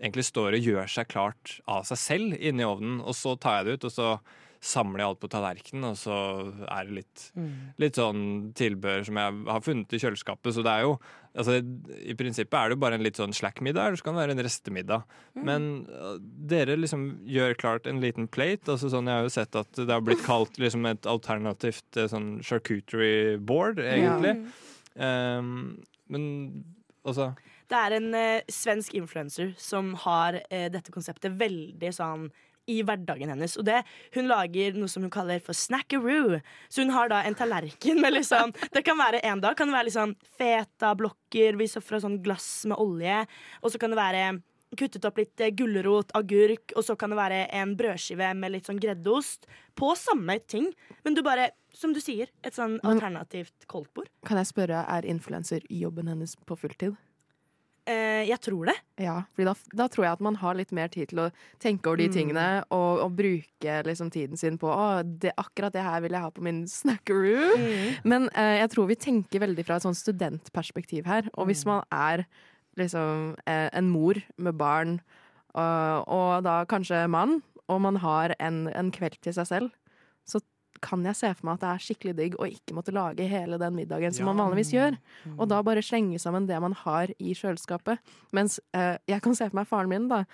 egentlig 0.00 0.26
står 0.28 0.56
og 0.58 0.66
gjør 0.70 0.90
seg 0.92 1.08
klart 1.08 1.58
av 1.70 1.86
seg 1.88 2.00
selv 2.00 2.34
inni 2.40 2.66
ovnen, 2.66 2.98
og 3.02 3.14
så 3.16 3.36
tar 3.40 3.60
jeg 3.60 3.68
det 3.68 3.76
ut, 3.78 3.88
og 3.90 3.94
så 3.94 4.10
samler 4.64 5.02
jeg 5.02 5.10
alt 5.10 5.20
på 5.22 5.30
tallerkenen, 5.32 5.86
og 5.90 5.98
så 6.00 6.16
er 6.66 6.88
det 6.88 6.98
litt 7.02 7.24
litt 7.82 7.98
sånn 8.00 8.20
tilbehør 8.56 9.06
som 9.08 9.20
jeg 9.20 9.38
har 9.48 9.64
funnet 9.64 9.94
i 9.94 10.00
kjøleskapet. 10.02 10.54
Så 10.56 10.64
det 10.66 10.72
er 10.72 10.86
jo 10.86 10.96
altså, 11.36 11.56
I 11.60 12.16
prinsippet 12.18 12.56
er 12.58 12.68
det 12.68 12.76
jo 12.76 12.82
bare 12.84 12.98
en 12.98 13.04
litt 13.04 13.20
sånn 13.20 13.34
slack-middag, 13.36 13.88
eller 13.88 14.00
så 14.00 14.06
kan 14.06 14.16
det 14.16 14.22
være 14.24 14.36
en 14.36 14.44
restemiddag. 14.46 15.18
Men 15.48 15.68
uh, 15.90 16.14
dere 16.52 16.78
liksom 16.78 17.08
gjør 17.28 17.56
klart 17.60 17.90
en 17.90 18.00
liten 18.04 18.28
plate. 18.28 18.70
Altså 18.72 18.90
sånn, 18.92 19.10
Jeg 19.10 19.20
har 19.20 19.28
jo 19.28 19.34
sett 19.36 19.58
at 19.58 19.82
det 19.82 19.92
har 19.92 20.04
blitt 20.04 20.24
kalt 20.26 20.60
liksom 20.62 20.88
et 20.88 21.08
alternativt 21.10 22.00
eh, 22.00 22.08
sånn 22.10 22.38
charcuterie 22.46 23.36
board, 23.38 23.82
egentlig. 23.82 24.38
Um, 24.96 25.76
men 26.08 26.24
altså 27.04 27.34
Det 27.68 27.76
er 27.76 27.96
en 27.98 28.08
uh, 28.14 28.52
svensk 28.52 28.94
influenser 28.96 29.52
som 29.60 29.92
har 30.06 30.38
uh, 30.40 30.68
dette 30.72 30.94
konseptet 30.94 31.34
veldig 31.36 31.92
sånn 31.92 32.28
i 32.70 32.80
hverdagen 32.86 33.30
hennes. 33.32 33.56
Og 33.60 33.66
det, 33.68 33.82
Hun 34.14 34.28
lager 34.30 34.76
noe 34.76 34.90
som 34.90 35.06
hun 35.06 35.12
kaller 35.12 35.42
for 35.42 35.56
snackaroo. 35.56 36.40
Så 36.68 36.82
hun 36.84 36.92
har 36.94 37.10
da 37.12 37.22
en 37.22 37.38
tallerken 37.38 38.00
med 38.02 38.18
liksom 38.18 38.54
Det 38.74 38.84
kan 38.86 38.98
være 38.98 39.22
En 39.26 39.40
dag 39.40 39.56
kan 39.56 39.70
det 39.70 39.76
være 39.76 39.90
liksom 39.90 40.16
feta-blokker 40.38 41.56
vi 41.56 41.70
så 41.70 41.82
fra 41.84 42.00
sånn 42.02 42.20
glass 42.24 42.66
med 42.68 42.78
olje. 42.82 43.22
Og 43.62 43.72
så 43.72 43.80
kan 43.80 43.94
det 43.94 44.00
være 44.00 44.26
kuttet 44.76 45.04
opp 45.08 45.20
litt 45.20 45.40
eh, 45.40 45.52
gulrot, 45.56 46.10
agurk, 46.18 46.74
og 46.76 46.84
så 46.84 46.96
kan 46.98 47.12
det 47.12 47.18
være 47.20 47.38
en 47.54 47.76
brødskive 47.78 48.32
med 48.36 48.52
litt 48.52 48.68
sånn 48.68 48.80
greddeost. 48.82 49.46
På 49.78 49.94
samme 49.98 50.38
ting. 50.50 50.72
Men 51.06 51.16
du 51.16 51.22
bare, 51.26 51.50
som 51.76 51.94
du 51.96 52.00
sier, 52.02 52.32
et 52.44 52.56
sånn 52.56 52.78
alternativt 52.84 53.68
koldtbord. 53.70 54.10
Kan 54.26 54.40
jeg 54.42 54.50
spørre, 54.50 54.82
er 54.84 55.08
influenser 55.08 55.64
jobben 55.70 56.10
hennes 56.10 56.36
på 56.48 56.58
fulltid? 56.58 56.98
Eh, 57.86 58.24
jeg 58.26 58.40
tror 58.42 58.66
det. 58.66 58.74
Ja, 58.98 59.20
for 59.36 59.46
da, 59.46 59.52
da 59.78 59.86
tror 59.92 60.04
jeg 60.08 60.12
at 60.16 60.22
man 60.26 60.34
har 60.40 60.56
litt 60.58 60.72
mer 60.74 60.88
tid 60.90 61.12
til 61.12 61.20
å 61.22 61.26
tenke 61.62 61.86
over 61.86 62.00
de 62.00 62.08
Mm. 62.08 62.14
tingene 62.16 62.46
og, 62.74 62.98
og 63.04 63.12
bruke 63.14 63.76
liksom 63.86 64.10
tiden 64.10 64.36
sin 64.40 64.58
på 64.58 64.66
å, 64.72 65.02
det, 65.06 65.30
akkurat 65.38 65.72
det 65.72 65.84
her 65.86 66.00
vil 66.02 66.16
jeg 66.16 66.24
ha 66.24 66.30
på 66.34 66.42
min 66.42 66.64
snackaroo. 66.66 67.54
Men 68.04 68.26
eh, 68.34 68.58
jeg 68.64 68.72
tror 68.74 68.88
vi 68.90 68.96
tenker 68.98 69.44
veldig 69.44 69.64
fra 69.68 69.76
et 69.78 69.86
sånn 69.86 69.94
studentperspektiv 69.94 71.06
her. 71.06 71.30
Og 71.38 71.46
hvis 71.46 71.62
man 71.68 71.84
er 71.94 72.24
liksom 72.76 73.36
eh, 73.46 73.68
en 73.72 73.88
mor 73.88 74.18
med 74.36 74.58
barn, 74.58 74.98
og, 75.54 76.08
og 76.12 76.42
da 76.44 76.64
kanskje 76.68 77.06
mann, 77.08 77.38
og 77.70 77.80
man 77.86 77.96
har 78.02 78.34
en, 78.42 78.66
en 78.74 78.90
kveld 78.94 79.16
til 79.24 79.32
seg 79.38 79.46
selv, 79.48 79.70
kan 80.84 81.04
jeg 81.06 81.16
se 81.18 81.30
for 81.36 81.48
meg 81.48 81.58
at 81.58 81.62
det 81.64 81.70
er 81.70 81.84
skikkelig 81.86 82.16
digg 82.18 82.36
å 82.40 82.48
ikke 82.48 82.74
måtte 82.76 82.94
lage 82.94 83.28
hele 83.30 83.58
den 83.60 83.76
middagen 83.78 84.14
som 84.14 84.28
man 84.30 84.40
vanligvis 84.40 84.74
gjør. 84.74 84.98
Og 85.36 85.46
da 85.50 85.62
bare 85.66 85.84
slenge 85.84 86.18
sammen 86.22 86.48
det 86.48 86.58
man 86.62 86.76
har 86.84 87.12
i 87.18 87.32
kjøleskapet. 87.36 88.02
Mens 88.36 88.60
eh, 88.76 88.96
jeg 89.08 89.22
kan 89.24 89.36
se 89.38 89.48
for 89.48 89.60
meg 89.60 89.70
faren 89.70 89.92
min, 89.92 90.10
da. 90.12 90.24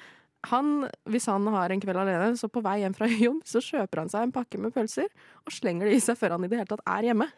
Han, 0.50 0.88
hvis 1.06 1.28
han 1.30 1.46
har 1.54 1.70
en 1.70 1.80
kveld 1.82 2.00
alene, 2.02 2.32
så 2.34 2.48
på 2.50 2.64
vei 2.64 2.80
hjem 2.82 2.96
fra 2.98 3.06
jobb, 3.26 3.44
så 3.46 3.62
kjøper 3.62 4.02
han 4.02 4.10
seg 4.10 4.26
en 4.26 4.32
pakke 4.34 4.58
med 4.58 4.74
pølser 4.74 5.06
og 5.46 5.54
slenger 5.54 5.86
det 5.86 6.00
i 6.00 6.02
seg 6.02 6.18
før 6.18 6.34
han 6.34 6.46
i 6.46 6.50
det 6.50 6.58
hele 6.58 6.70
tatt 6.72 6.82
er 6.96 7.06
hjemme. 7.12 7.28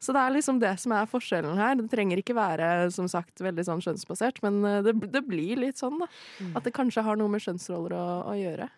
Så 0.00 0.14
det 0.16 0.22
er 0.22 0.32
liksom 0.32 0.60
det 0.60 0.72
som 0.80 0.92
er 0.96 1.08
forskjellen 1.08 1.60
her. 1.60 1.76
Det 1.80 1.90
trenger 1.92 2.20
ikke 2.20 2.36
være 2.36 2.70
som 2.92 3.08
sagt 3.08 3.40
veldig 3.44 3.64
sånn 3.68 3.84
skjønnsbasert, 3.84 4.40
men 4.44 4.62
eh, 4.68 4.80
det, 4.86 4.96
det 5.12 5.24
blir 5.28 5.60
litt 5.60 5.80
sånn, 5.80 6.00
da. 6.00 6.08
At 6.56 6.64
det 6.64 6.72
kanskje 6.76 7.04
har 7.04 7.20
noe 7.20 7.32
med 7.32 7.44
skjønnsroller 7.44 7.96
å, 7.96 8.06
å 8.32 8.38
gjøre. 8.38 8.70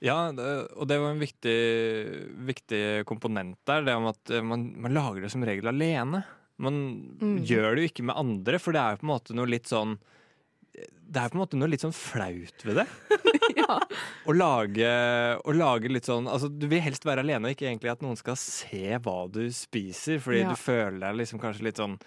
Ja, 0.00 0.30
det- 0.32 0.68
og 0.78 0.86
det 0.86 0.98
var 1.02 1.10
en 1.10 1.18
viktig, 1.22 1.56
viktig 2.46 3.04
komponent 3.04 3.58
der. 3.66 3.82
Det 3.82 3.94
om 3.98 4.06
at 4.06 4.30
eh, 4.30 4.42
man, 4.42 4.68
man 4.80 4.94
lager 4.94 5.22
det 5.22 5.30
som 5.32 5.42
regel 5.42 5.66
alene. 5.72 6.24
Man 6.58 6.78
Mm. 7.20 7.44
gjør 7.46 7.74
det 7.74 7.82
jo 7.84 7.88
ikke 7.92 8.04
med 8.06 8.16
andre, 8.18 8.58
for 8.58 8.72
det 8.72 8.80
er 8.80 8.90
jo 8.94 9.00
på 9.02 9.06
en 9.06 9.14
måte 9.14 9.34
noe 9.34 9.46
litt 9.46 9.66
sånn 9.70 9.98
Det 11.08 11.16
er 11.22 11.28
på 11.30 11.34
en 11.38 11.40
måte 11.40 11.56
noe 11.58 11.68
litt 11.70 11.80
sånn 11.82 11.94
flaut 11.94 12.62
ved 12.66 12.76
det. 12.76 12.86
ja. 13.56 13.78
Å 14.28 14.34
lage, 14.36 14.90
å 15.42 15.54
lage 15.56 15.88
litt 15.90 16.04
sånn 16.06 16.28
Altså, 16.30 16.50
du 16.50 16.66
vil 16.68 16.80
helst 16.84 17.02
være 17.06 17.22
alene, 17.24 17.48
og 17.48 17.54
ikke 17.56 17.66
egentlig 17.70 17.90
at 17.90 18.02
noen 18.04 18.16
skal 18.18 18.36
se 18.36 18.98
hva 19.02 19.30
du 19.32 19.48
spiser, 19.50 20.18
fordi 20.22 20.42
Ja. 20.44 20.50
du 20.50 20.54
føler 20.60 21.00
deg 21.00 21.16
liksom 21.22 21.40
kanskje 21.42 21.62
litt 21.66 21.76
sånn 21.80 21.98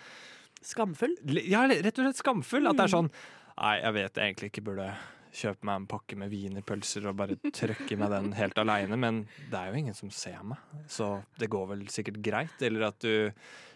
Skamfull. 0.61 1.15
Ja, 1.49 1.63
rett 1.67 1.97
og 1.97 2.05
slett 2.05 2.19
skamfull. 2.21 2.67
At 2.69 2.77
det 2.77 2.83
er 2.85 2.93
sånn 2.93 3.09
Nei, 3.57 3.79
jeg 3.81 3.93
vet 3.93 4.13
jeg 4.15 4.23
egentlig 4.35 4.51
ikke 4.51 4.63
burde 4.63 4.91
kjøpe 5.31 5.67
meg 5.67 5.79
en 5.79 5.87
pakke 5.89 6.17
med 6.19 6.31
wienerpølser 6.31 7.07
og 7.09 7.17
bare 7.21 7.37
trøkke 7.55 7.97
meg 7.99 8.11
den 8.13 8.31
helt 8.37 8.61
aleine, 8.61 8.99
men 8.99 9.23
det 9.51 9.57
er 9.57 9.71
jo 9.71 9.81
ingen 9.81 9.97
som 9.97 10.11
ser 10.13 10.41
meg, 10.47 10.61
så 10.91 11.13
det 11.39 11.51
går 11.51 11.69
vel 11.73 11.83
sikkert 11.93 12.21
greit. 12.23 12.57
Eller 12.61 12.89
at 12.91 13.01
du 13.03 13.31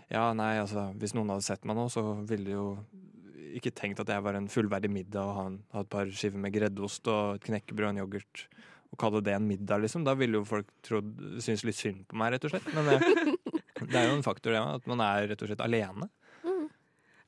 Ja, 0.05 0.29
nei, 0.37 0.59
altså, 0.61 0.91
hvis 1.01 1.15
noen 1.17 1.31
hadde 1.33 1.47
sett 1.47 1.63
meg 1.65 1.79
nå, 1.79 1.87
så 1.89 2.03
ville 2.29 2.51
jo 2.53 2.65
ikke 3.55 3.71
tenkt 3.73 4.01
at 4.03 4.11
jeg 4.11 4.21
var 4.21 4.37
en 4.37 4.49
fullverdig 4.51 4.91
middag 4.91 5.25
og 5.25 5.37
ha, 5.37 5.45
ha 5.73 5.81
et 5.81 5.89
par 5.89 6.11
skiver 6.11 6.41
med 6.43 6.53
greddost 6.53 7.07
og 7.09 7.39
et 7.39 7.47
knekkebrød 7.47 7.87
og 7.87 7.93
en 7.93 8.01
yoghurt. 8.03 8.43
Å 8.93 8.99
kalle 9.01 9.23
det 9.25 9.33
en 9.33 9.47
middag, 9.47 9.81
liksom. 9.81 10.05
Da 10.05 10.13
ville 10.19 10.37
jo 10.37 10.45
folk 10.47 10.69
trodd, 10.85 11.09
synes 11.41 11.65
litt 11.65 11.79
synd 11.79 12.03
på 12.11 12.19
meg, 12.19 12.35
rett 12.35 12.45
og 12.45 12.53
slett. 12.53 12.69
Men 12.75 12.91
det, 12.91 12.99
det 13.89 13.97
er 13.97 14.09
jo 14.11 14.19
en 14.19 14.27
faktor, 14.27 14.53
det, 14.53 14.61
at 14.61 14.85
man 14.91 15.01
er 15.03 15.31
rett 15.31 15.41
og 15.41 15.49
slett 15.49 15.63
alene. 15.65 16.11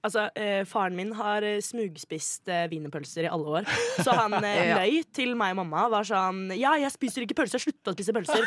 Altså, 0.05 0.27
eh, 0.37 0.61
Faren 0.69 0.95
min 0.95 1.09
har 1.17 1.43
eh, 1.43 1.57
smugspist 1.63 2.47
eh, 2.53 2.67
wienerpølser 2.71 3.25
i 3.25 3.31
alle 3.31 3.59
år. 3.59 3.69
Så 4.05 4.13
han 4.15 4.35
eh, 4.45 4.75
løy 4.77 4.99
til 5.15 5.33
meg 5.39 5.55
og 5.55 5.63
mamma. 5.63 5.87
Var 5.91 6.05
sånn 6.07 6.43
Ja, 6.55 6.75
jeg 6.79 6.93
spiser 6.93 7.25
ikke 7.25 7.39
pølser. 7.41 7.61
Slutt 7.63 7.89
å 7.89 7.95
spise 7.95 8.13
pølser. 8.15 8.45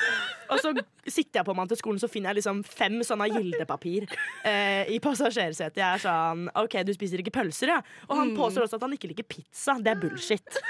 og 0.51 0.63
så 0.63 0.73
sitter 1.11 1.41
jeg 1.41 1.47
på 1.49 1.57
han 1.59 1.71
til 1.71 1.81
skolen, 1.81 1.99
så 2.01 2.09
finner 2.11 2.31
jeg 2.31 2.41
liksom 2.41 2.63
fem 2.65 3.01
sånne 3.07 3.27
gildepapir 3.33 4.07
eh, 4.47 4.87
i 4.95 5.01
passasjersetet. 5.03 5.81
Jeg 5.81 5.99
er 5.99 6.05
sånn 6.05 6.47
OK, 6.61 6.79
du 6.87 6.95
spiser 6.97 7.25
ikke 7.25 7.35
pølser, 7.35 7.75
ja. 7.75 7.81
Og 8.09 8.15
han 8.21 8.33
påstår 8.39 8.69
også 8.69 8.79
at 8.79 8.87
han 8.87 8.95
ikke 8.97 9.11
liker 9.11 9.27
pizza. 9.29 9.75
Det 9.83 9.93
er 9.93 10.01
bullshit. 10.01 10.61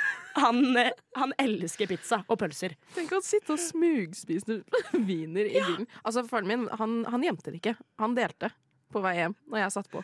Han, 0.41 0.63
eh, 0.81 0.91
han 1.21 1.37
elsker 1.45 1.91
pizza 1.91 2.23
og 2.27 2.41
pølser. 2.41 2.75
Tenk 2.97 3.13
å 3.15 3.21
sitte 3.25 3.55
og 3.55 3.63
smugspise 3.63 4.63
wiener 5.09 5.45
i 5.45 5.61
bilen. 5.61 5.87
Altså, 6.03 6.25
faren 6.31 6.49
min 6.51 6.67
han, 6.81 7.03
han 7.11 7.29
gjemte 7.29 7.53
det 7.53 7.61
ikke. 7.61 7.77
Han 8.01 8.17
delte 8.17 8.51
på 8.93 9.01
vei 9.05 9.13
hjem 9.21 9.35
når 9.51 9.61
jeg 9.63 9.73
satt 9.77 9.89
på. 9.93 10.01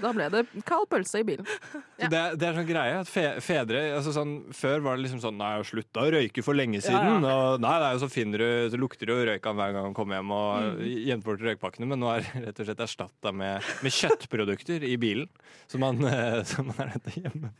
Da 0.00 0.10
ble 0.16 0.26
det 0.32 0.40
kald 0.68 0.86
pølse 0.90 1.20
i 1.20 1.26
bilen. 1.26 1.46
Ja. 2.00 2.08
Det, 2.12 2.20
det 2.40 2.46
er 2.48 2.54
sånn 2.56 2.68
greie 2.68 2.94
at 3.02 3.10
fe, 3.10 3.24
fedre 3.44 3.80
altså 3.98 4.14
sånn, 4.16 4.30
Før 4.56 4.80
var 4.86 4.96
det 4.96 5.04
liksom 5.04 5.20
sånn 5.20 5.36
Nei, 5.36 5.50
jeg 5.58 5.66
slutta 5.68 6.04
å 6.06 6.12
røyke 6.14 6.44
for 6.46 6.56
lenge 6.56 6.78
Ja, 6.80 6.84
siden. 6.86 7.26
Og 7.28 7.60
nei, 7.60 7.74
nei, 7.82 7.90
så 8.00 8.08
finner 8.08 8.40
du 8.40 8.70
Så 8.72 8.80
lukter 8.80 9.10
det 9.10 9.16
jo 9.18 9.26
røyk 9.28 9.44
hver 9.50 9.74
gang 9.76 9.90
han 9.90 9.96
kommer 9.98 10.16
hjem 10.20 10.32
og 10.36 10.70
Mm. 10.70 10.80
gjemt 11.10 11.26
bort 11.26 11.44
røykpakkene. 11.44 11.86
Men 11.90 12.00
nå 12.00 12.08
er 12.14 12.24
det 12.24 12.44
rett 12.46 12.62
og 12.62 12.70
slett 12.70 12.84
erstatta 12.86 13.32
med, 13.36 13.68
med 13.84 13.92
kjøttprodukter 13.98 14.84
i 14.88 14.96
bilen. 15.00 15.28
Som 15.68 15.84
man, 15.84 16.00
som 16.50 16.70
man 16.72 16.80
er 16.86 16.94
nødt 16.94 17.06
til 17.10 17.20
å 17.20 17.26
gjemme. 17.28 17.52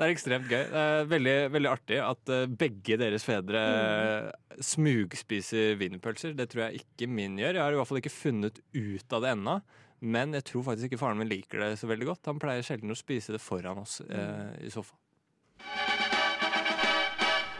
Det 0.00 0.06
er 0.06 0.14
ekstremt 0.14 0.46
gøy. 0.48 0.62
Det 0.72 0.80
er 0.80 1.08
veldig, 1.10 1.34
veldig 1.52 1.68
artig 1.68 1.98
at 2.00 2.30
eh, 2.32 2.46
begge 2.62 2.96
deres 3.02 3.26
fedre 3.28 3.60
Mm. 3.60 4.30
smugspiser 4.64 5.76
wienerpølser. 5.80 6.32
Det 6.36 6.48
tror 6.52 6.62
jeg 6.70 6.80
ikke 6.82 7.08
min 7.08 7.36
gjør. 7.40 7.54
Jeg 7.58 7.62
har 7.62 7.72
i 7.76 7.78
hvert 7.78 7.88
fall 7.90 8.00
ikke 8.00 8.12
funnet 8.14 8.58
ut 8.74 9.12
av 9.16 9.22
det 9.26 9.34
ennå. 9.36 9.58
Men 10.00 10.32
jeg 10.32 10.44
tror 10.48 10.64
faktisk 10.64 10.88
ikke 10.88 11.02
faren 11.02 11.20
min 11.20 11.28
liker 11.28 11.60
det 11.60 11.74
så 11.78 11.86
veldig 11.90 12.08
godt. 12.08 12.24
Han 12.32 12.40
pleier 12.40 12.64
sjelden 12.64 12.92
å 12.94 12.96
spise 12.96 13.36
det 13.36 13.42
foran 13.44 13.82
oss 13.84 14.00
eh, 14.08 14.56
i 14.64 14.72
sofaen. 14.72 14.96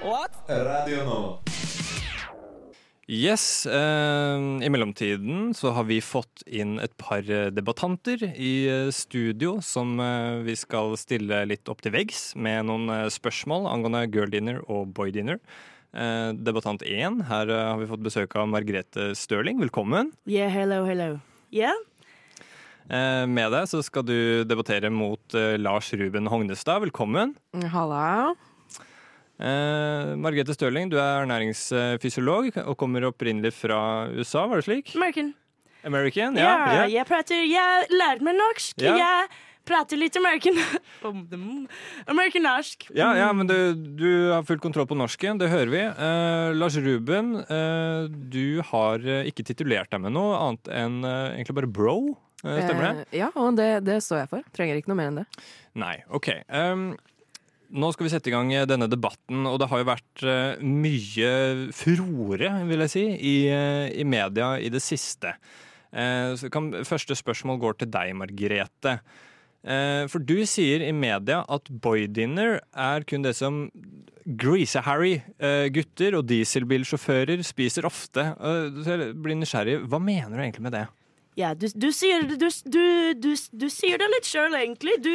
What? 0.00 0.32
Radio 0.48 1.04
Nova. 1.04 1.59
Yes, 3.10 3.66
eh, 3.66 4.38
I 4.62 4.68
mellomtiden 4.70 5.50
så 5.58 5.72
har 5.74 5.88
vi 5.88 5.96
fått 5.98 6.44
inn 6.46 6.76
et 6.78 6.92
par 6.94 7.26
eh, 7.26 7.48
debattanter 7.50 8.22
i 8.38 8.52
eh, 8.70 8.90
studio 8.94 9.56
som 9.66 9.96
eh, 9.98 10.36
vi 10.46 10.54
skal 10.54 10.94
stille 10.94 11.40
litt 11.50 11.66
opp 11.72 11.82
til 11.82 11.90
veggs 11.96 12.36
med 12.38 12.68
noen 12.68 12.86
eh, 12.94 13.08
spørsmål 13.10 13.66
angående 13.66 14.04
girl 14.14 14.30
dinner 14.30 14.60
og 14.70 14.92
boy 14.94 15.10
dinner. 15.10 15.40
Eh, 15.90 16.30
debattant 16.38 16.84
1, 16.86 17.24
her 17.26 17.50
eh, 17.50 17.64
har 17.72 17.82
vi 17.82 17.88
fått 17.90 18.04
besøk 18.06 18.36
av 18.38 18.46
Margrethe 18.52 19.08
Støling. 19.18 19.58
Velkommen. 19.58 20.12
Yeah, 20.30 20.52
hello, 20.54 20.84
hello. 20.86 21.16
Yeah? 21.50 21.74
Eh, 22.86 23.26
med 23.26 23.50
deg 23.56 23.66
så 23.74 23.82
skal 23.82 24.06
du 24.06 24.46
debattere 24.46 24.86
mot 24.94 25.34
Lars 25.58 25.90
Ruben 25.98 26.30
Hognestad. 26.30 26.86
Velkommen. 26.86 27.34
Halla. 27.74 28.36
Eh, 29.40 30.14
Margrethe 30.20 30.52
Støling, 30.52 30.90
du 30.92 30.98
er 31.00 31.22
ernæringsfysiolog 31.24 32.50
og 32.66 32.74
kommer 32.80 33.06
opprinnelig 33.08 33.54
fra 33.56 33.80
USA, 34.12 34.44
var 34.50 34.60
det 34.60 34.66
slik? 34.68 34.92
American. 34.98 35.32
American? 35.84 36.36
Ja, 36.36 36.56
ja. 36.74 36.88
jeg 36.92 37.06
prater 37.08 37.40
Jeg 37.48 37.86
lærte 37.94 38.26
meg 38.26 38.36
norsk. 38.36 38.82
Ja. 38.84 38.98
Jeg 39.00 39.30
prater 39.70 39.96
litt 40.00 40.16
American. 40.20 40.60
American 42.12 42.44
norsk. 42.44 42.90
Ja, 42.96 43.14
ja, 43.16 43.30
men 43.32 43.48
du, 43.48 43.56
du 43.96 44.10
har 44.34 44.44
full 44.48 44.60
kontroll 44.60 44.88
på 44.90 44.98
norsken, 44.98 45.40
det 45.40 45.48
hører 45.52 45.72
vi. 45.72 45.82
Eh, 45.88 46.52
Lars 46.58 46.76
Ruben, 46.76 47.38
eh, 47.40 48.08
du 48.10 48.60
har 48.72 49.04
eh, 49.06 49.28
ikke 49.30 49.46
titulert 49.52 49.92
deg 49.92 50.04
med 50.04 50.16
noe 50.16 50.36
annet 50.36 50.72
enn 50.82 51.00
eh, 51.00 51.36
egentlig 51.38 51.62
bare 51.62 51.72
bro. 51.80 51.96
Eh, 52.44 52.60
stemmer 52.64 52.86
det? 52.86 53.06
Eh, 53.10 53.20
ja, 53.22 53.30
og 53.36 53.56
det, 53.56 53.70
det 53.88 54.02
står 54.04 54.24
jeg 54.24 54.32
for. 54.36 54.50
Trenger 54.56 54.80
ikke 54.80 54.92
noe 54.92 55.00
mer 55.00 55.12
enn 55.12 55.22
det. 55.22 55.28
Nei, 55.80 55.96
OK. 56.12 56.32
Um, 56.48 56.90
nå 57.70 57.90
skal 57.94 58.06
vi 58.06 58.12
sette 58.12 58.30
i 58.30 58.34
gang 58.34 58.52
eh, 58.54 58.66
denne 58.68 58.88
debatten, 58.90 59.46
og 59.48 59.60
det 59.62 59.70
har 59.70 59.82
jo 59.82 59.88
vært 59.88 60.24
eh, 60.26 60.62
mye 60.64 61.32
furore, 61.76 62.52
vil 62.68 62.84
jeg 62.86 62.92
si, 62.92 63.06
i, 63.16 63.34
eh, 63.52 63.88
i 63.94 64.06
media 64.06 64.54
i 64.58 64.70
det 64.72 64.82
siste. 64.84 65.36
Kan, 65.90 66.68
første 66.86 67.16
spørsmål 67.18 67.56
går 67.58 67.80
til 67.80 67.88
deg, 67.90 68.12
Margrete. 68.14 68.92
For 70.06 70.22
du 70.22 70.36
sier 70.46 70.84
i 70.86 70.92
media 70.94 71.40
at 71.50 71.66
boydinner 71.82 72.60
er 72.70 73.02
kun 73.10 73.26
det 73.26 73.32
som 73.34 73.64
Grease-Harry, 74.38 75.16
eh, 75.42 75.66
gutter 75.74 76.14
og 76.20 76.28
dieselbilsjåfører 76.30 77.42
spiser 77.42 77.88
ofte. 77.88 78.28
Jeg 78.86 79.10
blir 79.18 79.40
nysgjerrig. 79.40 79.80
Hva 79.90 79.98
mener 79.98 80.36
du 80.36 80.44
egentlig 80.44 80.66
med 80.68 80.76
det? 80.78 80.86
Ja, 81.40 81.54
du, 81.58 81.66
du 81.74 81.90
sier 81.94 82.22
du, 82.30 82.46
du, 82.46 83.34
du 83.34 83.68
sier 83.72 83.98
det 83.98 84.10
litt 84.14 84.30
sjøl, 84.30 84.54
egentlig. 84.62 84.94
Du 85.02 85.14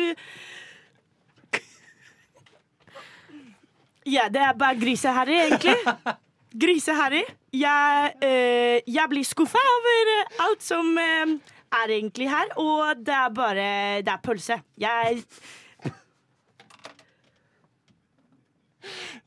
Ja, 4.06 4.28
det 4.30 4.41
er 4.41 4.54
bare 4.58 4.78
griseharry, 4.80 5.36
egentlig. 5.48 5.76
Griseharry. 6.65 7.24
Jeg, 7.56 8.13
eh, 8.24 8.80
jeg 8.88 9.10
blir 9.12 9.26
skuffa 9.28 9.60
over 9.60 10.12
alt 10.46 10.63
som 10.63 10.91
eh, 11.02 11.34
er 11.82 11.94
egentlig 11.98 12.30
her, 12.32 12.54
og 12.62 13.02
det 13.04 13.15
er 13.15 13.34
bare 13.36 13.68
Det 14.06 14.13
er 14.13 14.22
pølse. 14.24 14.62
Jeg 14.78 15.24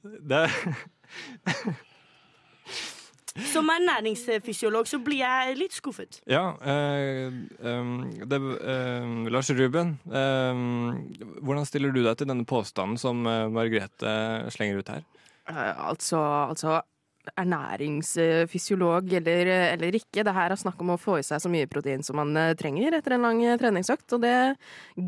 det 0.02 0.50
Som 3.52 3.70
ernæringsfysiolog 3.70 4.88
så 4.90 4.98
blir 5.04 5.22
jeg 5.22 5.56
litt 5.60 5.76
skuffet. 5.76 6.20
Ja, 6.28 6.56
eh, 6.62 7.28
eh, 7.62 7.94
det, 8.26 8.40
eh, 8.58 9.08
Lars 9.30 9.50
Ruben, 9.54 9.96
eh, 10.10 10.62
hvordan 11.40 11.66
stiller 11.68 11.94
du 11.94 12.02
deg 12.02 12.18
til 12.18 12.30
denne 12.30 12.46
påstanden 12.48 12.98
som 13.00 13.26
eh, 13.26 13.48
Margrethe 13.52 14.50
slenger 14.54 14.82
ut 14.82 14.94
her? 14.94 15.02
Eh, 15.48 15.74
altså, 15.88 16.20
altså 16.50 16.80
ernæringsfysiolog 17.36 19.12
eller, 19.18 19.50
eller 19.74 19.96
ikke. 19.98 20.22
Det 20.24 20.32
her 20.32 20.52
er 20.54 20.60
snakk 20.60 20.78
om 20.80 20.94
å 20.94 21.00
få 21.00 21.18
i 21.20 21.24
seg 21.26 21.42
så 21.42 21.50
mye 21.52 21.68
protein 21.68 22.00
som 22.06 22.16
man 22.16 22.32
trenger 22.56 22.96
etter 22.96 23.16
en 23.16 23.26
lang 23.26 23.42
treningsøkt. 23.60 24.14
Og 24.16 24.22
det 24.24 24.36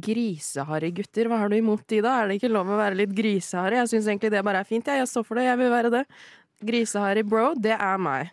griseharry 0.05 0.91
gutter, 0.99 1.31
hva 1.31 1.39
har 1.41 1.49
du 1.49 1.57
imot 1.57 1.87
de 1.89 2.03
da? 2.05 2.19
Er 2.21 2.29
det 2.29 2.41
ikke 2.41 2.53
lov 2.53 2.69
å 2.69 2.81
være 2.81 2.99
litt 3.01 3.15
griseharry? 3.17 3.81
Jeg 3.81 3.93
syns 3.95 4.11
egentlig 4.11 4.35
det 4.35 4.45
bare 4.45 4.61
er 4.61 4.69
fint. 4.69 4.85
Jeg, 4.85 5.01
jeg 5.01 5.09
står 5.09 5.25
for 5.31 5.41
det, 5.41 5.49
jeg 5.49 5.63
vil 5.63 5.73
være 5.73 5.95
det. 5.97 6.05
Griseharry 6.61 7.25
bro, 7.27 7.53
det 7.57 7.75
er 7.77 8.01
meg. 8.01 8.33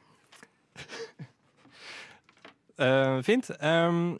Uh, 2.78 3.24
fint. 3.26 3.48
Um, 3.58 4.18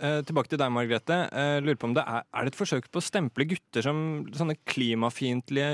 uh, 0.00 0.20
tilbake 0.26 0.50
til 0.50 0.60
deg, 0.60 0.72
Margrethe. 0.74 1.18
Uh, 1.30 1.58
lurer 1.62 1.78
på 1.78 1.90
om 1.90 1.96
det 1.96 2.04
er, 2.08 2.24
er 2.26 2.46
det 2.46 2.54
et 2.54 2.58
forsøk 2.58 2.88
på 2.90 3.02
å 3.02 3.04
stemple 3.04 3.46
gutter 3.52 3.86
som 3.86 3.98
sånne 4.34 4.56
klimafiendtlige 4.70 5.68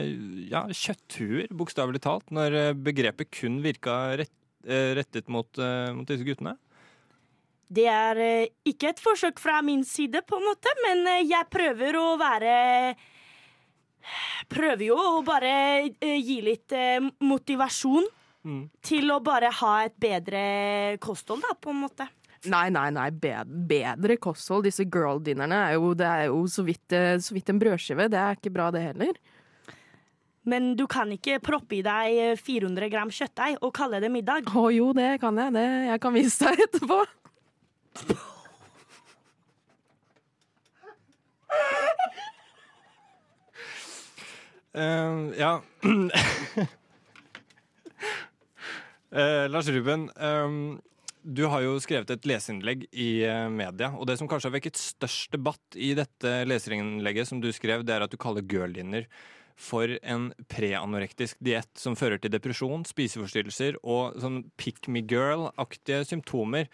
ja, 0.50 0.66
kjøtthuer, 0.68 1.48
bokstavelig 1.56 2.02
talt, 2.04 2.26
når 2.35 2.76
begrepet 2.83 3.33
kun 3.40 3.62
virka 3.64 4.00
rett, 4.20 4.35
rettet 4.98 5.30
mot, 5.33 5.48
mot 5.96 6.09
disse 6.09 6.26
guttene? 6.26 6.59
Det 7.70 7.87
er 7.88 8.18
ikke 8.66 8.90
et 8.90 9.00
forsøk 9.00 9.38
fra 9.40 9.61
min 9.64 9.87
side, 9.87 10.20
på 10.26 10.37
en 10.37 10.48
måte, 10.50 10.72
men 10.85 11.06
jeg 11.22 11.48
prøver 11.54 11.96
å 11.96 12.09
være 12.20 12.52
Prøver 14.51 14.87
jo 14.89 14.97
å 14.97 15.21
bare 15.27 15.53
eh, 16.01 16.17
gi 16.21 16.41
litt 16.47 16.73
eh, 16.77 17.01
motivasjon 17.21 18.09
Mm. 18.41 18.71
til 18.81 19.11
å 19.13 19.19
bare 19.21 19.51
ha 19.53 19.83
et 19.85 19.99
bedre 20.01 20.97
kosthold, 21.05 21.43
da, 21.45 21.53
på 21.61 21.75
en 21.75 21.83
måte. 21.83 22.07
Nei, 22.49 22.71
nei, 22.73 22.87
nei, 22.97 23.11
bedre, 23.13 24.17
kosthold. 24.17 24.65
Disse 24.65 24.87
girl-dinnerne 24.89 25.59
er 25.67 25.75
jo, 25.77 25.91
det 25.93 26.07
er 26.09 26.31
jo 26.31 26.47
så 26.49 26.65
vidt, 26.65 26.89
eh, 26.97 27.19
så 27.21 27.37
vidt 27.37 27.53
en 27.53 27.61
brødskive. 27.61 28.09
Det 28.09 28.17
er 28.17 28.41
ikke 28.41 28.55
bra, 28.55 28.71
det 28.73 28.81
heller. 28.87 29.21
Men 30.49 30.73
du 30.75 30.87
kan 30.89 31.13
ikke 31.13 31.37
proppe 31.45 31.77
i 31.77 31.83
deg 31.85 32.17
eh, 32.31 32.41
400 32.41 32.89
gram 32.89 33.13
kjøttdeig 33.13 33.61
og 33.61 33.75
kalle 33.77 34.01
det 34.01 34.09
middag. 34.09 34.49
Å 34.57 34.73
jo, 34.73 34.89
det 34.97 35.19
kan 35.21 35.37
jeg. 35.37 35.53
Det, 35.61 35.69
jeg 35.93 36.01
kan 36.01 36.17
vise 36.17 36.49
deg 36.49 36.65
etterpå. 36.65 37.03
Eh, 44.70 45.30
ja 45.38 45.62
uh, 49.11 49.48
Lars 49.50 49.68
Ruben, 49.68 50.11
um, 50.14 50.78
du 51.22 51.42
har 51.50 51.64
jo 51.64 51.74
skrevet 51.83 52.12
et 52.14 52.28
leserinnlegg 52.30 52.87
i 52.94 53.26
uh, 53.26 53.48
media. 53.50 53.90
Og 53.98 54.06
det 54.06 54.18
som 54.20 54.30
kanskje 54.30 54.50
har 54.50 54.56
vekket 54.61 54.78
størst 54.78 55.35
debatt 55.35 55.74
i 55.74 55.92
dette 55.98 56.44
leserinnlegget 56.46 57.28
som 57.28 57.42
du 57.42 57.50
skrev, 57.54 57.85
det 57.85 57.96
er 57.96 58.06
at 58.06 58.14
du 58.14 58.18
kaller 58.20 58.46
girl 58.46 58.72
dinner 58.76 59.09
for 59.61 59.98
en 60.09 60.30
preanorektisk 60.48 61.37
diett 61.44 61.74
som 61.76 61.98
fører 61.98 62.22
til 62.22 62.33
depresjon, 62.33 62.87
spiseforstyrrelser 62.88 63.76
og 63.83 64.16
sånn 64.22 64.46
pick 64.56 64.88
me 64.88 65.02
girl-aktige 65.04 66.06
symptomer. 66.09 66.70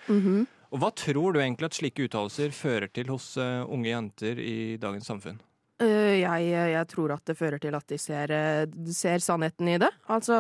Og 0.71 0.79
hva 0.83 0.93
tror 0.95 1.35
du 1.35 1.41
egentlig 1.41 1.67
at 1.67 1.81
slike 1.81 2.07
uttalelser 2.07 2.55
fører 2.55 2.87
til 2.95 3.11
hos 3.11 3.33
unge 3.41 3.91
jenter 3.91 4.39
i 4.39 4.77
dagens 4.79 5.11
samfunn? 5.11 5.41
Eh, 5.83 6.23
jeg, 6.23 6.47
jeg 6.73 6.87
tror 6.89 7.13
at 7.19 7.25
det 7.29 7.37
fører 7.37 7.61
til 7.61 7.75
at 7.77 7.85
de 7.91 7.99
ser, 8.01 8.31
eh, 8.33 8.65
ser 8.97 9.21
sannheten 9.21 9.69
i 9.69 9.77
det. 9.83 9.91
Altså, 10.09 10.39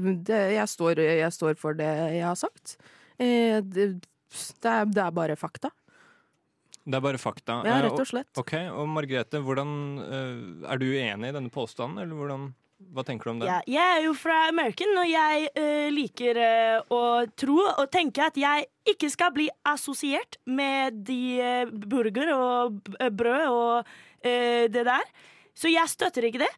det, 0.00 0.38
jeg, 0.56 0.68
står, 0.72 1.02
jeg 1.04 1.32
står 1.36 1.58
for 1.60 1.76
det 1.76 1.90
jeg 2.16 2.24
har 2.24 2.38
sagt. 2.40 2.78
Eh, 3.20 3.60
Det, 3.60 3.90
det, 4.00 4.64
er, 4.64 4.86
det 4.88 5.02
er 5.04 5.10
bare 5.12 5.36
fakta. 5.36 5.68
Det 6.82 6.96
er 6.98 7.04
bare 7.04 7.20
fakta. 7.20 7.60
Ja, 7.68 7.76
Eh, 7.76 7.82
rett 7.84 8.00
og 8.00 8.08
slett. 8.08 8.32
Ok, 8.40 8.54
og 8.72 8.88
Margrethe, 8.90 9.38
hvordan, 9.44 9.74
eh, 10.02 10.70
er 10.72 10.80
du 10.80 10.86
uenig 10.88 11.28
i 11.28 11.36
denne 11.36 11.52
påstanden, 11.52 12.00
eller 12.02 12.16
hvordan, 12.16 12.48
hva 12.92 13.04
tenker 13.06 13.28
du 13.28 13.30
om 13.32 13.40
det? 13.42 13.48
Ja, 13.48 13.58
jeg 13.70 13.98
er 13.98 14.06
jo 14.06 14.14
fra 14.18 14.48
American, 14.50 14.92
og 14.98 15.06
jeg 15.08 15.48
uh, 15.56 15.88
liker 15.94 16.40
uh, 16.42 16.94
å 16.94 17.02
tro 17.38 17.58
og 17.70 17.84
tenke 17.94 18.24
at 18.26 18.36
jeg 18.40 18.66
ikke 18.92 19.10
skal 19.12 19.32
bli 19.36 19.46
assosiert 19.70 20.38
med 20.50 21.02
de 21.06 21.20
uh, 21.38 21.70
burger 21.70 22.32
og 22.34 22.82
brød 23.12 23.46
og 23.50 23.94
det 24.22 24.84
der. 24.86 25.08
Så 25.58 25.66
jeg 25.66 25.90
støtter 25.90 26.28
ikke 26.28 26.44
det. 26.44 26.50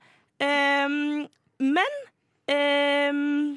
Um, 0.45 1.23
men 1.65 1.95
um, 2.53 3.55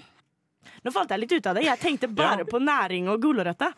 Nå 0.86 0.94
falt 0.96 1.12
jeg 1.12 1.20
litt 1.26 1.34
ut 1.36 1.50
av 1.52 1.58
det. 1.58 1.66
Jeg 1.68 1.82
tenkte 1.82 2.08
bare 2.08 2.46
Ja. 2.46 2.48
på 2.48 2.62
næring 2.64 3.10
og 3.12 3.20
gulrøtter. 3.20 3.74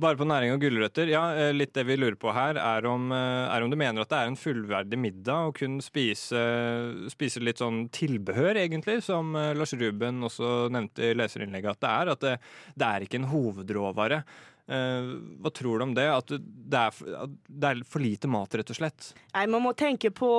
Bare 0.00 0.18
på 0.18 0.26
næring 0.26 0.54
og 0.54 0.62
gulrøtter. 0.62 1.10
Ja, 1.12 1.22
eh, 1.36 1.52
litt 1.54 1.74
det 1.76 1.84
vi 1.86 1.96
lurer 1.98 2.16
på 2.18 2.32
her, 2.34 2.58
er 2.58 2.86
om, 2.88 3.12
eh, 3.12 3.54
er 3.54 3.62
om 3.62 3.70
du 3.70 3.76
mener 3.76 4.02
at 4.02 4.10
det 4.10 4.18
er 4.18 4.30
en 4.30 4.38
fullverdig 4.38 4.98
middag 4.98 5.50
å 5.50 5.54
kun 5.54 5.78
spise, 5.84 7.10
spise 7.12 7.42
litt 7.42 7.62
sånn 7.62 7.88
tilbehør, 7.94 8.58
egentlig, 8.64 9.02
som 9.02 9.34
eh, 9.36 9.52
Lars 9.54 9.74
Ruben 9.78 10.22
også 10.26 10.70
nevnte 10.74 11.10
i 11.10 11.14
leserinnlegget 11.14 11.76
at 11.76 11.80
det 11.84 11.92
er. 11.92 12.12
At 12.14 12.24
det, 12.24 12.34
det 12.74 12.88
er 12.88 13.06
ikke 13.06 13.20
en 13.22 13.30
hovedråvare. 13.32 14.24
Hva 14.64 15.50
tror 15.52 15.76
du 15.76 15.84
om 15.84 15.90
det? 15.92 16.06
At 16.08 16.30
det 16.32 16.78
er, 16.80 17.26
det 17.52 17.68
er 17.68 17.82
for 17.84 18.00
lite 18.00 18.30
mat, 18.32 18.54
rett 18.56 18.70
og 18.72 18.78
slett? 18.78 19.10
Nei, 19.34 19.42
Man 19.52 19.60
må 19.60 19.74
tenke 19.76 20.08
på 20.08 20.30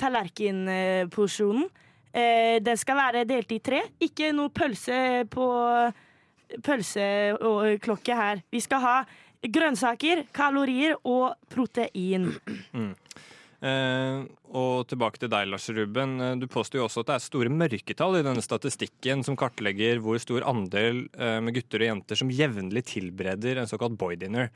tallerkenporsjonen. 0.00 1.66
Den 2.64 2.80
skal 2.80 2.96
være 2.96 3.26
delt 3.28 3.52
i 3.52 3.60
tre. 3.60 3.82
Ikke 4.00 4.32
noe 4.32 4.48
pølse 4.56 5.28
på 5.28 5.50
pølseklokke 6.64 8.18
her. 8.18 8.42
Vi 8.52 8.60
skal 8.64 8.84
ha 8.84 8.94
grønnsaker, 9.44 10.24
kalorier 10.34 10.96
og 11.06 11.36
protein. 11.52 12.32
Eh, 13.58 14.18
og 14.54 14.86
tilbake 14.86 15.18
til 15.18 15.30
deg, 15.32 15.48
Lars 15.50 15.66
Ruben. 15.74 16.20
Eh, 16.22 16.34
Du 16.38 16.46
påstår 16.46 16.78
jo 16.78 16.86
også 16.86 17.02
at 17.02 17.10
det 17.10 17.14
er 17.16 17.24
store 17.26 17.50
mørketall 17.50 18.20
i 18.20 18.26
denne 18.26 18.42
statistikken 18.44 19.24
som 19.26 19.38
kartlegger 19.38 19.98
hvor 20.02 20.18
stor 20.22 20.46
andel 20.46 21.08
eh, 21.18 21.40
med 21.42 21.56
gutter 21.58 21.82
og 21.82 21.90
jenter 21.90 22.20
som 22.20 22.30
jevnlig 22.30 22.84
tilbereder 22.86 23.58
en 23.58 23.70
såkalt 23.70 23.98
boy 23.98 24.14
dinner. 24.20 24.52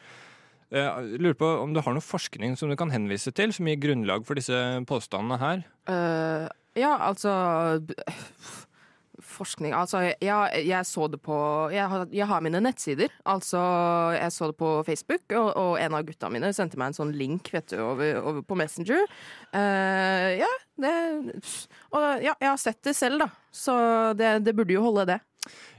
Eh, 0.73 1.03
lurer 1.19 1.35
på 1.37 1.49
om 1.61 1.75
du 1.75 1.83
har 1.83 1.93
noe 1.93 2.05
forskning 2.05 2.55
som 2.57 2.71
du 2.71 2.79
kan 2.79 2.95
henvise 2.95 3.35
til, 3.35 3.53
som 3.53 3.67
gir 3.69 3.81
grunnlag 3.83 4.25
for 4.25 4.39
disse 4.39 4.57
påstandene 4.89 5.41
her? 5.43 5.67
Uh, 5.91 6.47
ja, 6.79 6.95
altså 7.11 7.83
Forskning 9.33 9.75
Altså, 9.77 10.03
jeg, 10.23 10.65
jeg 10.69 10.89
så 10.89 11.09
det 11.11 11.21
på 11.25 11.37
jeg 11.73 11.87
har, 11.89 12.07
jeg 12.13 12.29
har 12.29 12.45
mine 12.45 12.61
nettsider. 12.63 13.13
Altså, 13.29 13.61
jeg 14.17 14.33
så 14.35 14.51
det 14.51 14.59
på 14.61 14.73
Facebook, 14.87 15.25
og, 15.33 15.49
og 15.57 15.73
en 15.81 15.97
av 15.99 16.07
gutta 16.07 16.31
mine 16.33 16.53
sendte 16.57 16.81
meg 16.81 16.93
en 16.93 16.99
sånn 17.01 17.15
link 17.17 17.53
vet 17.55 17.73
du, 17.73 17.79
over, 17.83 18.21
over 18.21 18.45
på 18.47 18.59
Messenger. 18.59 19.05
Uh, 19.55 20.29
ja, 20.43 20.51
det 20.83 20.95
Og 21.93 22.25
ja, 22.25 22.35
jeg 22.35 22.49
har 22.49 22.61
sett 22.61 22.81
det 22.85 22.97
selv, 22.99 23.25
da. 23.25 23.31
Så 23.53 23.75
det, 24.19 24.39
det 24.47 24.57
burde 24.57 24.77
jo 24.77 24.85
holde, 24.85 25.09
det. 25.15 25.21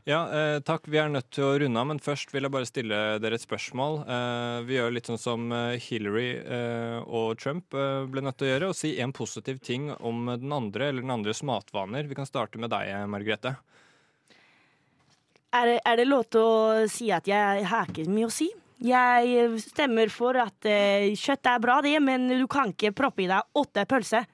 Ja, 0.04 0.26
eh, 0.36 0.60
takk. 0.60 0.88
Vi 0.92 0.98
er 1.00 1.08
nødt 1.08 1.30
til 1.32 1.46
å 1.48 1.54
runde 1.62 1.80
av, 1.80 1.88
men 1.88 2.00
først 2.04 2.34
vil 2.34 2.44
jeg 2.44 2.52
bare 2.52 2.68
stille 2.68 2.98
dere 3.24 3.38
et 3.40 3.44
spørsmål. 3.46 4.02
Eh, 4.04 4.56
vi 4.68 4.76
gjør 4.76 4.92
litt 4.92 5.08
sånn 5.08 5.22
som 5.22 5.46
eh, 5.56 5.78
Hillary 5.80 6.42
eh, 6.44 6.98
og 7.08 7.38
Trump 7.40 7.72
eh, 7.72 8.04
ble 8.12 8.26
nødt 8.26 8.36
til 8.42 8.50
å 8.50 8.52
gjøre, 8.52 8.72
og 8.74 8.76
si 8.76 8.98
en 9.00 9.14
positiv 9.16 9.62
ting 9.64 9.94
om 9.96 10.28
den 10.28 10.52
andre 10.52 10.90
eller 10.92 11.06
den 11.06 11.14
andres 11.16 11.40
matvaner. 11.48 12.10
Vi 12.10 12.18
kan 12.20 12.28
starte 12.28 12.60
med 12.60 12.74
deg, 12.76 12.90
eh, 12.92 13.06
Margrethe. 13.08 13.54
Er 15.54 15.72
det, 15.72 15.78
er 15.88 16.02
det 16.02 16.08
lov 16.10 16.28
til 16.34 16.44
å 16.44 16.84
si 16.92 17.08
at 17.16 17.30
jeg 17.30 17.64
har 17.72 17.88
ikke 17.88 18.10
mye 18.12 18.28
å 18.28 18.34
si? 18.34 18.50
Jeg 18.84 19.62
stemmer 19.64 20.12
for 20.12 20.36
at 20.42 20.68
eh, 20.68 21.14
kjøtt 21.16 21.48
er 21.48 21.64
bra, 21.64 21.80
det, 21.86 21.96
men 22.04 22.28
du 22.28 22.44
kan 22.52 22.76
ikke 22.76 22.92
proppe 22.92 23.24
i 23.24 23.32
deg 23.32 23.56
åtte 23.56 23.88
pølser. 23.88 24.28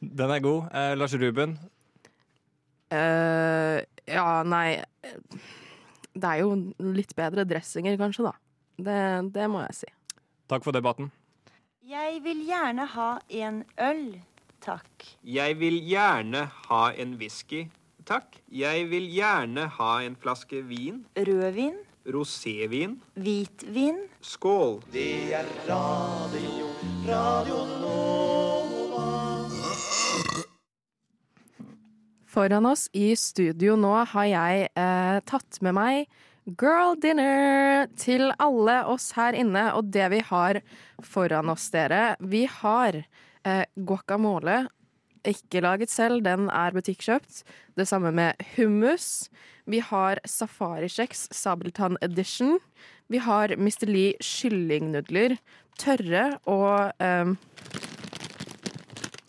Den 0.00 0.32
er 0.32 0.40
god. 0.40 0.72
Eh, 0.72 0.96
Lars 0.96 1.20
Ruben, 1.20 1.58
Eh, 2.94 3.80
ja, 4.06 4.42
nei 4.44 4.82
Det 6.14 6.24
er 6.30 6.40
jo 6.42 6.54
litt 6.78 7.14
bedre 7.18 7.44
dressinger, 7.48 7.96
kanskje, 7.98 8.28
da. 8.28 8.34
Det, 8.76 8.98
det 9.34 9.48
må 9.50 9.62
jeg 9.66 9.74
si. 9.84 9.90
takk 10.50 10.64
for 10.66 10.72
debatten. 10.76 11.10
Jeg 11.84 12.20
vil 12.24 12.40
gjerne 12.46 12.86
ha 12.94 13.08
en 13.28 13.62
øl, 13.78 14.04
takk. 14.64 15.08
Jeg 15.22 15.58
vil 15.60 15.76
gjerne 15.84 16.46
ha 16.68 16.84
en 16.96 17.16
whisky, 17.20 17.66
takk. 18.08 18.38
Jeg 18.48 18.86
vil 18.90 19.08
gjerne 19.12 19.66
ha 19.78 19.90
en 20.06 20.16
flaske 20.16 20.62
vin. 20.64 21.04
Rødvin, 21.16 21.76
Rosévin. 22.06 22.98
hvitvin. 23.14 24.02
Skål. 24.20 24.80
Det 24.92 25.34
er 25.34 25.44
radio, 25.68 26.70
radio 27.08 27.83
Foran 32.34 32.66
oss 32.66 32.88
i 32.90 33.12
studio 33.14 33.76
nå 33.78 33.92
har 34.10 34.24
jeg 34.26 34.62
eh, 34.74 35.18
tatt 35.22 35.60
med 35.62 35.76
meg 35.76 36.08
girl 36.58 36.96
dinner 36.98 37.86
til 37.94 38.32
alle 38.42 38.80
oss 38.90 39.12
her 39.14 39.36
inne. 39.38 39.68
Og 39.78 39.92
det 39.94 40.08
vi 40.10 40.18
har 40.32 40.58
foran 40.98 41.52
oss, 41.52 41.68
dere 41.70 42.16
Vi 42.18 42.42
har 42.50 42.98
eh, 42.98 43.62
guacamole. 43.76 44.64
Ikke 45.24 45.62
laget 45.62 45.94
selv, 45.94 46.24
den 46.26 46.50
er 46.50 46.74
butikkjøpt. 46.74 47.44
Det 47.78 47.86
samme 47.86 48.10
med 48.10 48.42
hummus. 48.56 49.30
Vi 49.70 49.78
har 49.78 50.18
safarikjeks 50.26 51.28
Sabeltann 51.30 52.00
edition. 52.02 52.58
Vi 53.08 53.22
har 53.22 53.54
Mr. 53.54 53.86
Lee 53.86 54.18
kyllingnudler. 54.18 55.38
Tørre 55.78 56.32
og 56.50 56.98
eh, 56.98 57.30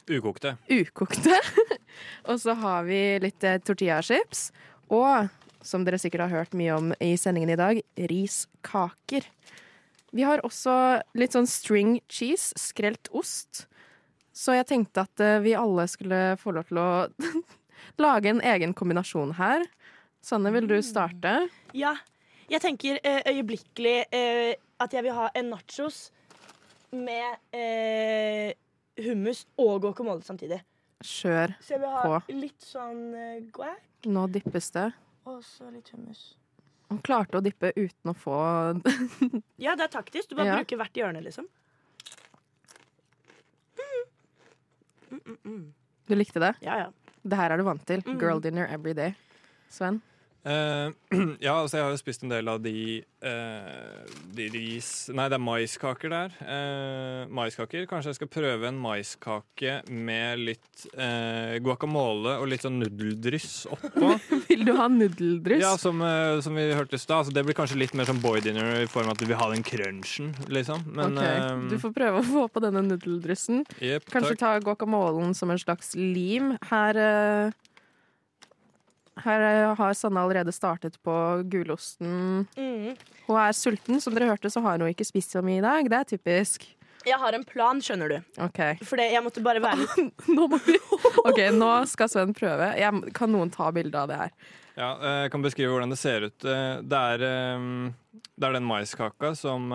Ukokte. 0.05 0.55
ukokte. 0.69 1.39
og 2.29 2.39
så 2.41 2.53
har 2.61 2.85
vi 2.85 2.99
litt 3.23 3.43
eh, 3.43 3.57
tortillachips. 3.63 4.51
Og 4.93 5.29
som 5.65 5.85
dere 5.85 5.97
sikkert 6.01 6.27
har 6.27 6.43
hørt 6.43 6.57
mye 6.57 6.75
om 6.75 6.91
i 7.01 7.15
sendingen 7.17 7.53
i 7.55 7.57
dag, 7.59 7.81
riskaker. 8.11 9.25
Vi 10.15 10.23
har 10.23 10.43
også 10.45 10.75
litt 11.17 11.33
sånn 11.35 11.49
string 11.49 11.97
cheese, 12.07 12.53
skrelt 12.59 13.09
ost. 13.11 13.65
Så 14.35 14.55
jeg 14.55 14.67
tenkte 14.69 15.05
at 15.07 15.23
eh, 15.23 15.41
vi 15.43 15.55
alle 15.57 15.87
skulle 15.91 16.35
få 16.39 16.53
lov 16.55 16.69
til 16.69 16.81
å 16.81 16.89
lage 18.05 18.29
en 18.31 18.43
egen 18.45 18.75
kombinasjon 18.77 19.35
her. 19.39 19.65
Sanne, 20.25 20.53
vil 20.53 20.69
du 20.69 20.77
starte? 20.85 21.47
Ja. 21.77 21.95
Jeg 22.45 22.61
tenker 22.61 22.99
eh, 23.01 23.23
øyeblikkelig 23.25 23.97
eh, 24.13 24.53
at 24.81 24.93
jeg 24.93 25.05
vil 25.07 25.15
ha 25.17 25.31
en 25.33 25.49
nachos 25.49 26.11
med 26.93 27.39
eh, 27.57 28.53
hummus 29.03 29.45
og 29.60 29.81
guacamole 29.84 30.23
samtidig. 30.23 30.62
Kjør 31.03 31.51
Så 31.60 31.73
jeg 31.75 31.81
vil 31.81 31.89
ha 31.91 32.01
på. 32.05 32.19
litt 32.34 32.62
sånn 32.63 33.01
eh, 33.19 33.41
guac 33.53 33.81
Nå 34.08 34.27
dippes 34.31 34.71
det. 34.71 34.93
og 35.25 35.41
så 35.43 35.67
litt 35.73 35.89
hummus. 35.91 36.36
Han 36.89 36.99
klarte 37.03 37.38
å 37.39 37.43
dippe 37.43 37.71
uten 37.75 38.12
å 38.12 38.15
få 38.15 38.38
Ja, 39.58 39.75
det 39.75 39.88
er 39.89 39.93
taktisk. 39.99 40.29
Du 40.29 40.36
bare 40.38 40.47
Ja. 40.53 40.55
bruker 40.62 40.77
hvert 40.77 40.93
hjørne, 40.93 41.21
liksom. 41.25 41.47
Mm. 43.75 44.05
Mm, 45.12 45.21
mm, 45.25 45.38
mm. 45.45 45.73
Du 46.08 46.15
likte 46.15 46.39
det? 46.39 46.53
Ja, 46.62 46.77
ja. 46.86 46.89
Det 47.25 47.38
her 47.39 47.51
er 47.51 47.58
du 47.58 47.63
vant 47.65 47.84
til. 47.89 48.01
Mm. 48.05 48.19
Girl 48.21 48.39
dinner 48.39 48.67
every 48.69 48.93
day. 48.93 49.15
Sven? 49.69 50.01
Eh, 50.45 50.89
ja, 51.45 51.55
altså 51.58 51.79
jeg 51.79 51.86
har 51.88 51.93
jo 51.93 51.99
spist 51.99 52.25
en 52.25 52.34
del 52.34 52.49
av 52.51 52.62
de, 52.62 53.01
uh, 53.25 54.05
de 54.38 54.47
ris... 54.53 54.89
Nei, 55.15 55.25
det 55.31 55.39
er 55.39 55.43
maiskaker 55.43 56.13
der. 56.13 56.36
Uh, 56.45 57.25
maiskaker. 57.34 57.88
Kanskje 57.89 58.13
jeg 58.13 58.19
skal 58.19 58.31
prøve 58.36 58.69
en 58.69 58.79
maiskake 58.81 59.79
med 59.89 60.45
litt 60.45 60.62
guacamole 61.65 62.36
og 62.41 62.49
litt 62.51 62.65
sånn 62.65 62.77
nudeldryss 62.81 63.65
oppå. 63.71 64.13
Vil 64.49 64.65
du 64.67 64.73
ha 64.77 64.88
nudeldryss? 64.91 65.63
Ja, 65.63 65.73
som, 65.81 66.03
som 66.45 66.58
vi 66.58 66.67
hørte 66.75 66.99
i 66.99 67.01
stad. 67.01 67.23
Altså, 67.23 67.34
det 67.36 67.45
blir 67.47 67.58
kanskje 67.58 67.79
litt 67.79 67.95
mer 67.97 68.08
som 68.10 68.19
boy 68.21 68.41
dinner 68.43 68.84
i 68.84 68.89
form 68.91 69.10
av 69.10 69.15
at 69.15 69.23
du 69.23 69.29
vil 69.29 69.39
ha 69.39 69.49
den 69.53 69.63
crunchen, 69.65 70.34
liksom. 70.51 70.84
Men 70.95 71.17
Ok, 71.17 71.23
eh, 71.25 71.62
Du 71.71 71.77
får 71.81 71.93
prøve 71.95 72.21
å 72.21 72.25
få 72.27 72.47
på 72.51 72.62
denne 72.63 72.84
nudeldryssen. 72.86 73.63
Yep, 73.79 74.10
Kanskje 74.12 74.36
takk. 74.36 74.41
ta 74.43 74.51
guacamolen 74.67 75.34
som 75.38 75.51
en 75.51 75.62
slags 75.62 75.95
lim. 75.95 76.55
Her 76.69 76.99
Her 79.23 79.41
eh, 79.47 79.75
har 79.80 79.93
Sanne 79.95 80.19
allerede 80.19 80.51
startet 80.51 80.97
på 81.06 81.13
gulosten. 81.51 82.45
Mm. 82.58 82.95
Hun 83.28 83.38
er 83.39 83.54
sulten. 83.56 84.01
Som 84.04 84.15
dere 84.17 84.28
hørte, 84.34 84.51
så 84.51 84.60
har 84.65 84.80
hun 84.82 84.91
ikke 84.91 85.08
spist 85.08 85.32
så 85.36 85.43
mye 85.45 85.62
i 85.62 85.63
dag. 85.63 85.88
Det 85.91 85.99
er 86.01 86.10
typisk. 86.15 86.65
Jeg 87.06 87.19
har 87.21 87.38
en 87.38 87.45
plan, 87.45 87.80
skjønner 87.86 88.10
du. 88.12 88.17
OK. 88.41 88.60
For 88.84 88.97
jeg 88.99 89.21
måtte 89.23 89.43
bare 89.45 89.62
være 89.62 89.78
litt 89.84 90.25
Nå 90.34 90.47
må 90.49 90.58
vi 90.65 90.73
Ok, 91.21 91.39
nå 91.54 91.69
skal 91.88 92.10
Sven 92.10 92.34
prøve. 92.36 92.71
Jeg, 92.82 93.13
kan 93.15 93.30
noen 93.32 93.51
ta 93.54 93.69
bilde 93.75 94.01
av 94.01 94.10
det 94.10 94.17
her? 94.23 94.34
Ja, 94.75 94.89
eh, 94.99 95.17
jeg 95.28 95.32
kan 95.36 95.45
beskrive 95.45 95.71
hvordan 95.71 95.93
det 95.93 96.01
ser 96.01 96.28
ut. 96.28 96.38
Eh, 96.43 96.82
Det 96.84 97.04
er, 97.13 97.25
det 98.36 98.49
er 98.49 98.58
den 98.58 98.67
maiskaka 98.67 99.32
som 99.38 99.69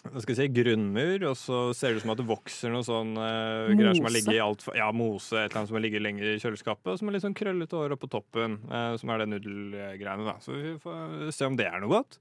hva 0.00 0.20
skal 0.22 0.32
jeg 0.32 0.38
si, 0.38 0.62
grunnmur, 0.62 1.24
og 1.28 1.34
så 1.36 1.56
ser 1.76 1.92
det 1.92 1.98
ut 2.00 2.04
som 2.06 2.12
at 2.14 2.20
det 2.22 2.24
vokser 2.30 2.72
noe 2.72 2.84
sånn 2.86 3.10
uh, 3.20 3.68
greier 3.76 3.98
som 3.98 4.06
har 4.08 4.14
ligget 4.14 4.32
i 4.38 4.40
alt, 4.40 4.64
ja, 4.78 4.86
mose, 4.96 5.34
et 5.36 5.50
eller 5.50 5.58
annet 5.60 5.68
som 5.68 5.76
har 5.76 5.84
ligget 5.84 6.00
lenger 6.06 6.24
i 6.30 6.38
kjøleskapet, 6.40 6.88
og 6.94 6.98
som 7.02 7.10
er 7.10 7.16
litt 7.18 7.24
sånn 7.26 7.36
krøllete 7.36 7.76
hår 7.76 7.92
oppå 7.98 8.08
toppen, 8.14 8.56
uh, 8.72 8.94
som 8.96 9.12
er 9.12 9.20
det 9.20 9.28
nudelgreiene, 9.34 10.24
da. 10.24 10.38
Så 10.40 10.56
vi 10.56 10.72
får 10.80 11.28
se 11.36 11.44
om 11.50 11.58
det 11.60 11.66
er 11.68 11.84
noe 11.84 11.92
godt. 11.98 12.16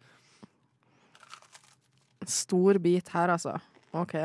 Stor 2.29 2.77
bit 2.83 3.07
her, 3.15 3.31
altså. 3.37 3.55
OK. 3.95 4.15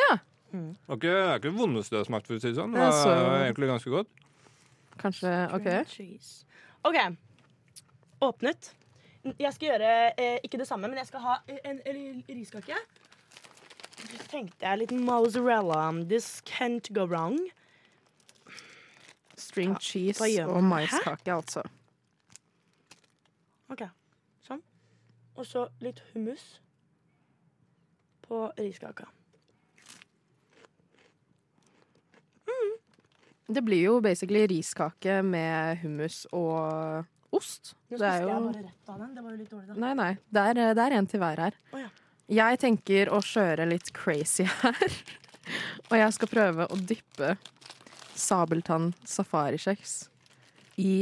Ja, 0.00 0.16
Mm. 0.50 0.72
Okay, 0.90 1.06
det 1.06 1.18
er 1.30 1.36
ikke 1.38 1.50
det 1.52 1.58
vondeste 1.60 1.94
jeg 1.94 2.00
har 2.00 2.06
smakt, 2.08 2.26
for 2.26 2.34
å 2.34 2.40
si 2.42 2.48
det 2.50 2.56
sånn. 2.58 2.72
Det 2.74 2.80
er 2.82 2.88
var 2.90 3.04
så- 3.06 3.44
egentlig 3.46 3.68
ganske 3.70 3.90
godt. 3.92 4.08
kanskje 4.98 5.30
OK. 5.54 5.68
OK. 6.84 7.16
Åpnet. 8.20 8.72
Jeg 9.38 9.52
skal 9.52 9.68
gjøre 9.68 10.20
eh, 10.20 10.38
ikke 10.44 10.58
det 10.58 10.66
samme, 10.68 10.88
men 10.88 10.98
jeg 10.98 11.06
skal 11.10 11.20
ha 11.20 11.34
en, 11.64 11.80
en 11.86 12.24
riskake. 12.28 12.76
Så 14.00 14.26
tenkte 14.30 14.66
jeg 14.66 14.78
litt 14.78 14.94
mozzarella. 14.96 15.90
This 16.08 16.40
can't 16.48 16.88
go 16.94 17.04
wrong. 17.04 17.38
String 19.36 19.76
ja, 19.76 19.78
cheese 19.80 20.46
og? 20.46 20.56
Hæ? 20.56 20.66
maiskake, 20.72 21.32
altså. 21.34 21.64
OK. 23.70 23.84
Sånn. 24.48 24.64
Og 25.36 25.46
så 25.46 25.68
litt 25.84 26.00
hummus 26.14 26.60
på 28.24 28.46
riskaka. 28.58 29.10
Det 33.50 33.64
blir 33.66 33.82
jo 33.82 34.00
basically 34.00 34.44
riskake 34.46 35.22
med 35.26 35.80
hummus 35.82 36.22
og 36.32 37.04
ost. 37.40 37.72
Nå 37.90 37.98
Det 37.98 37.98
er 37.98 37.98
spiste 37.98 38.12
jeg 38.12 38.26
jo 38.28 38.36
bare 38.46 38.64
rett 38.66 38.92
av 38.92 39.00
den. 39.02 39.14
Det 39.16 39.24
var 39.24 39.32
jo 39.34 39.40
litt 39.40 39.54
dårlig, 39.54 39.68
da. 39.72 39.78
Nei, 39.84 39.94
nei. 39.98 40.10
Det 40.30 40.44
er, 40.52 40.60
det 40.78 40.84
er 40.86 40.96
en 40.98 41.08
til 41.10 41.22
hver 41.24 41.42
her. 41.46 41.56
Oh, 41.72 41.80
ja. 41.82 41.88
Jeg 42.30 42.60
tenker 42.62 43.10
å 43.10 43.18
kjøre 43.26 43.66
litt 43.66 43.90
crazy 43.96 44.46
her. 44.62 45.00
Og 45.90 45.96
jeg 45.98 46.14
skal 46.14 46.30
prøve 46.30 46.68
å 46.70 46.78
dyppe 46.78 47.34
sabeltann 48.20 48.92
safarikjeks 49.08 49.96
i 50.78 50.94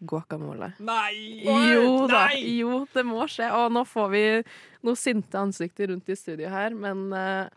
guacamole. 0.00 0.72
Nei! 0.84 1.44
Jo 1.44 2.06
da, 2.08 2.26
Nei! 2.30 2.42
jo, 2.58 2.82
det 2.92 3.04
må 3.06 3.24
skje. 3.30 3.48
Og 3.56 3.72
nå 3.72 3.84
får 3.88 4.12
vi 4.12 4.24
noen 4.86 4.98
sinte 4.98 5.40
ansikter 5.40 5.92
rundt 5.92 6.08
i 6.10 6.16
studio 6.18 6.50
her, 6.52 6.76
men 6.76 7.08
uh, 7.12 7.48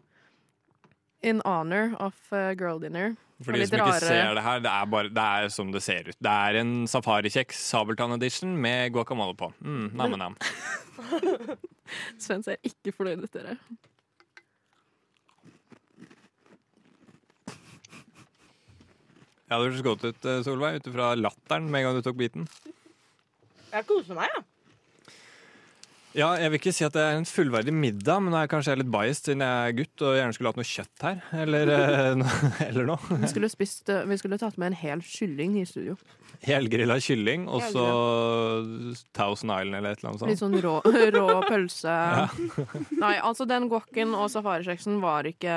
in 1.23 1.41
honor 1.47 1.95
of 2.03 2.15
uh, 2.35 2.51
girl 2.59 2.81
dinner 2.83 3.15
For 3.43 3.55
de 3.57 3.65
som 3.67 3.77
ikke 3.79 3.87
rare- 3.91 4.09
ser 4.09 4.33
det 4.37 4.43
her, 4.45 4.59
det 4.63 4.71
er, 4.73 4.85
bare, 4.93 5.09
det 5.13 5.23
er 5.43 5.49
som 5.53 5.71
det 5.73 5.81
ser 5.85 6.09
ut. 6.11 6.17
Det 6.23 6.33
er 6.49 6.59
en 6.61 6.73
safarikjeks 6.89 7.59
sabeltann 7.71 8.15
edition 8.17 8.53
med 8.61 8.93
guacamole 8.95 9.35
på. 9.39 9.51
Mm, 9.61 9.89
nam-nam. 9.99 10.37
Sven 12.23 12.43
ser 12.45 12.57
ikke 12.63 12.93
fornøyd 12.95 13.25
ut, 13.27 13.33
dere. 13.33 13.57
Ja, 19.49 19.57
det 19.59 19.65
hørtes 19.67 19.83
godt 19.85 20.05
ut, 20.07 20.25
eh, 20.25 20.39
Solveig, 20.45 20.79
ut 20.81 20.87
ifra 20.89 21.11
latteren 21.19 21.67
med 21.69 21.81
en 21.83 21.87
gang 21.89 21.99
du 21.99 22.05
tok 22.05 22.17
biten. 22.17 22.47
Jeg 23.73 23.85
koser 23.89 24.17
meg, 24.17 24.29
jeg. 24.33 24.43
Ja, 24.43 24.52
jeg 26.13 26.51
vil 26.51 26.59
ikke 26.59 26.73
si 26.75 26.85
at 26.85 26.93
det 26.93 27.01
er 27.03 27.15
en 27.17 27.25
fullverdig 27.27 27.73
middag, 27.73 28.19
men 28.21 28.35
jeg 28.37 28.49
kanskje 28.51 28.73
er 28.73 28.81
litt 28.81 28.91
biased 28.93 29.29
siden 29.29 29.43
jeg 29.45 29.69
er 29.69 29.77
gutt 29.79 30.03
og 30.05 30.17
gjerne 30.17 30.35
skulle 30.37 30.51
hatt 30.51 30.59
noe 30.59 30.69
kjøtt 30.69 31.05
her. 31.07 31.21
Eller, 31.43 31.71
eh, 31.77 32.59
eller 32.67 32.89
noe. 32.91 33.17
Vi 33.23 33.31
skulle, 33.31 33.49
spist, 33.51 33.89
eh, 33.89 34.03
vi 34.09 34.17
skulle 34.21 34.37
tatt 34.41 34.59
med 34.61 34.71
en 34.71 34.77
hel 34.77 35.01
kylling 35.05 35.57
i 35.61 35.65
studio. 35.69 35.97
Helgrilla 36.43 36.97
kylling 36.99 37.47
og 37.47 37.63
så 37.71 37.85
Thousand 39.15 39.53
Island 39.53 39.77
eller 39.79 39.93
et 39.95 40.01
eller 40.01 40.11
annet 40.11 40.25
Litt 40.33 40.41
sånn 40.41 40.57
rå, 40.65 40.75
rå 41.15 41.25
pølse. 41.47 41.95
Nei, 43.03 43.15
altså 43.23 43.47
den 43.49 43.69
guacken 43.71 44.13
og 44.17 44.27
safarikjeksen 44.33 44.99
var 45.03 45.29
ikke 45.29 45.55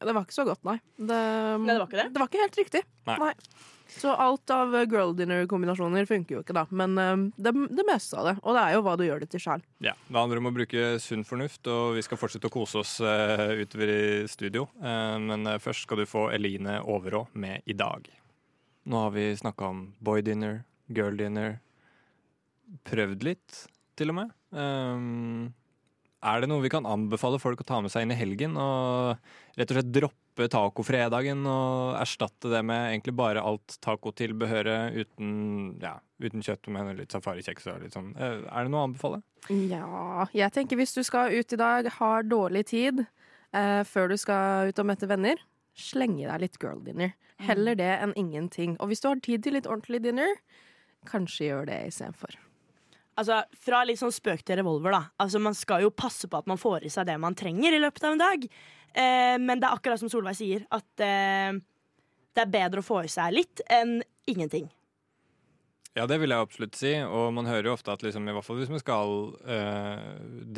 Det 0.00 0.14
var 0.16 0.24
ikke 0.26 0.34
så 0.34 0.46
godt, 0.48 0.64
nei. 0.66 0.78
Det, 0.98 1.18
Nei, 1.62 1.72
det 1.72 1.78
var 1.78 1.86
ikke 1.86 2.00
det? 2.02 2.08
Det 2.14 2.22
var 2.24 2.30
ikke 2.32 2.42
helt 2.44 2.62
riktig. 2.64 2.82
Nei. 3.08 3.32
Så 3.88 4.12
alt 4.12 4.50
av 4.52 4.74
girl 4.84 5.14
dinner-kombinasjoner 5.16 6.06
funker 6.08 6.36
jo 6.36 6.42
ikke, 6.42 6.56
da. 6.56 6.64
Men 6.70 6.98
eh, 7.00 7.14
det, 7.40 7.52
det 7.72 7.86
meste 7.88 8.18
av 8.20 8.28
det. 8.28 8.34
Og 8.42 8.56
det 8.56 8.64
er 8.64 8.76
jo 8.76 8.82
hva 8.84 8.96
du 9.00 9.04
gjør 9.06 9.24
det 9.24 9.30
til 9.32 9.42
sjøl. 9.42 9.64
Ja, 9.84 9.94
Det 10.08 10.18
handler 10.18 10.42
om 10.42 10.50
å 10.50 10.54
bruke 10.54 10.90
sunn 11.02 11.24
fornuft, 11.28 11.64
og 11.72 11.96
vi 11.96 12.04
skal 12.04 12.20
fortsette 12.20 12.50
å 12.50 12.54
kose 12.54 12.82
oss 12.82 12.98
uh, 13.00 13.54
utover 13.58 13.92
i 13.94 14.02
studio. 14.30 14.66
Uh, 14.82 15.16
men 15.22 15.48
eh, 15.48 15.60
først 15.62 15.86
skal 15.86 16.02
du 16.02 16.08
få 16.08 16.28
Eline 16.34 16.80
Overå 16.84 17.24
med 17.32 17.64
I 17.66 17.76
dag. 17.78 18.10
Nå 18.88 19.04
har 19.06 19.16
vi 19.16 19.30
snakka 19.36 19.72
om 19.72 19.82
boy 20.04 20.22
dinner, 20.24 20.62
girl 20.92 21.16
dinner. 21.18 21.58
Prøvd 22.88 23.24
litt, 23.24 23.64
til 23.96 24.12
og 24.12 24.20
med. 24.20 24.36
Um, 24.52 25.48
er 26.24 26.42
det 26.42 26.48
noe 26.50 26.64
vi 26.64 26.70
kan 26.72 26.86
anbefale 26.88 27.38
folk 27.40 27.60
å 27.62 27.66
ta 27.66 27.80
med 27.84 27.92
seg 27.92 28.04
inn 28.04 28.12
i 28.14 28.18
helgen? 28.18 28.56
Og 28.58 29.58
rett 29.58 29.70
og 29.70 29.78
slett 29.78 29.92
droppe 29.94 30.27
tacofredagen 30.46 31.40
og 31.50 31.96
erstatte 31.98 32.52
det 32.52 32.60
med 32.64 32.92
egentlig 32.92 33.16
bare 33.18 33.42
alt 33.42 33.74
tacotilbehøret 33.82 34.94
uten, 34.94 35.32
ja, 35.82 35.96
uten 36.22 36.44
kjøtt, 36.46 36.68
men 36.70 36.92
litt 37.00 37.10
safarikjeks 37.10 37.66
og 37.72 37.82
litt 37.82 37.96
sånn. 37.98 38.12
Eh, 38.14 38.46
Er 38.46 38.62
det 38.64 38.70
noe 38.70 38.84
å 38.84 38.88
anbefale? 38.92 39.22
Ja, 39.50 40.26
jeg 40.32 40.52
tenker 40.54 40.78
hvis 40.78 40.94
du 40.94 41.02
skal 41.02 41.34
ut 41.34 41.52
i 41.52 41.58
dag, 41.58 41.90
har 41.98 42.22
dårlig 42.22 42.66
tid 42.70 43.02
eh, 43.52 43.82
før 43.82 44.08
du 44.12 44.16
skal 44.16 44.70
ut 44.70 44.78
og 44.78 44.86
møte 44.86 45.08
venner, 45.10 45.42
sleng 45.74 46.20
i 46.22 46.26
deg 46.30 46.40
litt 46.46 46.58
girl 46.62 46.80
dinner. 46.86 47.14
Heller 47.38 47.74
det 47.78 47.90
enn 48.02 48.14
ingenting. 48.18 48.76
Og 48.78 48.90
hvis 48.90 49.00
du 49.02 49.08
har 49.08 49.20
tid 49.22 49.42
til 49.42 49.54
litt 49.58 49.66
ordentlig 49.66 50.02
dinner, 50.02 50.30
kanskje 51.06 51.50
gjør 51.50 51.66
det 51.70 51.82
istedenfor. 51.90 52.34
Altså, 53.18 53.42
Fra 53.58 53.84
litt 53.86 53.98
sånn 53.98 54.14
spøk 54.14 54.44
til 54.46 54.58
revolver, 54.60 54.94
da. 54.94 55.00
Altså, 55.22 55.40
Man 55.42 55.54
skal 55.54 55.82
jo 55.82 55.90
passe 55.90 56.28
på 56.30 56.38
at 56.38 56.46
man 56.50 56.58
får 56.58 56.84
i 56.86 56.90
seg 56.92 57.06
det 57.06 57.16
man 57.18 57.34
trenger 57.38 57.74
i 57.74 57.80
løpet 57.82 58.04
av 58.06 58.14
en 58.14 58.22
dag. 58.22 58.46
Eh, 58.94 59.36
men 59.40 59.60
det 59.60 59.68
er 59.68 59.76
akkurat 59.76 60.00
som 60.00 60.10
Solveig 60.12 60.38
sier, 60.38 60.64
at 60.74 61.04
eh, 61.04 61.52
det 62.34 62.44
er 62.44 62.52
bedre 62.52 62.82
å 62.82 62.86
få 62.86 63.02
i 63.04 63.12
seg 63.12 63.34
litt 63.36 63.64
enn 63.68 63.98
ingenting. 64.30 64.68
Ja, 65.98 66.04
det 66.06 66.20
vil 66.22 66.30
jeg 66.30 66.44
absolutt 66.44 66.76
si. 66.78 66.92
Og 67.02 67.32
man 67.34 67.48
hører 67.48 67.70
jo 67.70 67.74
ofte 67.74 67.90
at 67.94 68.04
liksom, 68.04 68.28
i 68.28 68.34
hvert 68.36 68.46
fall 68.46 68.60
hvis 68.60 68.70
man 68.70 68.82
skal 68.82 69.14
eh, 69.50 70.04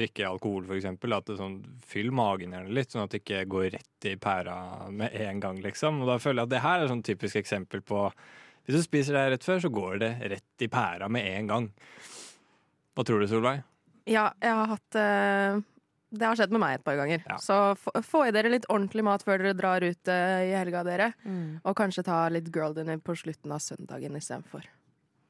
drikke 0.00 0.26
alkohol, 0.28 0.66
f.eks., 0.68 0.88
at 0.90 1.30
det 1.30 1.38
sånn 1.38 1.56
fyll 1.86 2.10
magen 2.12 2.52
gjerne 2.52 2.74
litt, 2.76 2.92
sånn 2.92 3.06
at 3.06 3.14
det 3.14 3.22
ikke 3.22 3.46
går 3.54 3.70
rett 3.78 4.08
i 4.10 4.16
pæra 4.20 4.58
med 4.92 5.16
en 5.16 5.40
gang, 5.40 5.62
liksom. 5.64 6.02
Og 6.02 6.12
da 6.12 6.18
føler 6.20 6.42
jeg 6.42 6.50
at 6.50 6.54
det 6.54 6.64
her 6.66 6.84
er 6.84 6.92
sånn 6.92 7.06
typisk 7.06 7.40
eksempel 7.40 7.84
på 7.86 8.08
Hvis 8.66 8.76
du 8.76 8.84
spiser 8.84 9.16
det 9.16 9.22
rett 9.32 9.46
før, 9.46 9.62
så 9.64 9.70
går 9.72 9.98
det 10.02 10.10
rett 10.34 10.64
i 10.66 10.68
pæra 10.70 11.08
med 11.08 11.24
en 11.24 11.48
gang. 11.48 11.70
Hva 12.94 13.06
tror 13.06 13.22
du, 13.22 13.28
Solveig? 13.30 13.62
Ja, 14.10 14.28
jeg 14.42 14.56
har 14.58 14.68
hatt 14.74 14.98
eh, 15.00 15.62
Det 16.10 16.26
har 16.26 16.38
skjedd 16.38 16.50
med 16.50 16.62
meg 16.62 16.78
et 16.78 16.84
par 16.86 16.98
ganger. 16.98 17.22
Så 17.38 17.56
få, 17.78 18.24
i 18.26 18.34
dere 18.34 18.50
litt 18.50 18.66
ordentlig 18.66 19.04
mat 19.06 19.22
før 19.22 19.38
dere 19.38 19.54
drar 19.54 19.84
ut 19.86 20.10
uh, 20.10 20.42
i 20.42 20.52
helga, 20.58 20.82
dere. 20.86 21.12
Og 21.62 21.76
kanskje 21.78 22.06
ta 22.08 22.24
litt 22.32 22.50
girl 22.54 22.74
dinner 22.74 22.98
på 22.98 23.14
slutten 23.18 23.54
av 23.54 23.62
søndagen 23.62 24.18
istedenfor. 24.18 24.66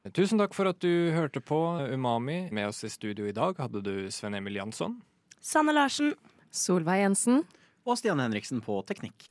Tusen 0.09 0.41
takk 0.41 0.55
for 0.57 0.65
at 0.71 0.81
du 0.81 1.13
hørte 1.13 1.43
på 1.45 1.59
Umami. 1.93 2.47
Med 2.49 2.71
oss 2.71 2.81
i 2.83 2.89
studio 2.89 3.27
i 3.29 3.35
dag 3.37 3.59
hadde 3.61 3.83
du 3.85 4.09
Sven 4.09 4.33
Emil 4.39 4.57
Jansson. 4.57 4.97
Sanne 5.37 5.75
Larsen. 5.77 6.15
Solveig 6.49 7.03
Jensen. 7.03 7.43
Og 7.85 7.97
Stian 8.01 8.21
Henriksen 8.21 8.61
på 8.65 8.81
teknikk. 8.89 9.29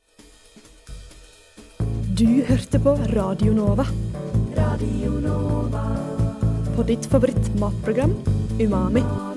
Du 2.20 2.42
hørte 2.46 2.78
på 2.82 2.94
Radio 3.14 3.54
Nova. 3.56 3.86
Radio 4.54 5.18
Nova. 5.24 5.84
På 6.76 6.86
ditt 6.86 7.06
favoritt-matprogram 7.10 8.14
Umami. 8.60 9.29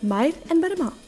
Mer 0.00 0.32
enn 0.48 0.62
bare 0.64 0.76
mat. 0.80 0.99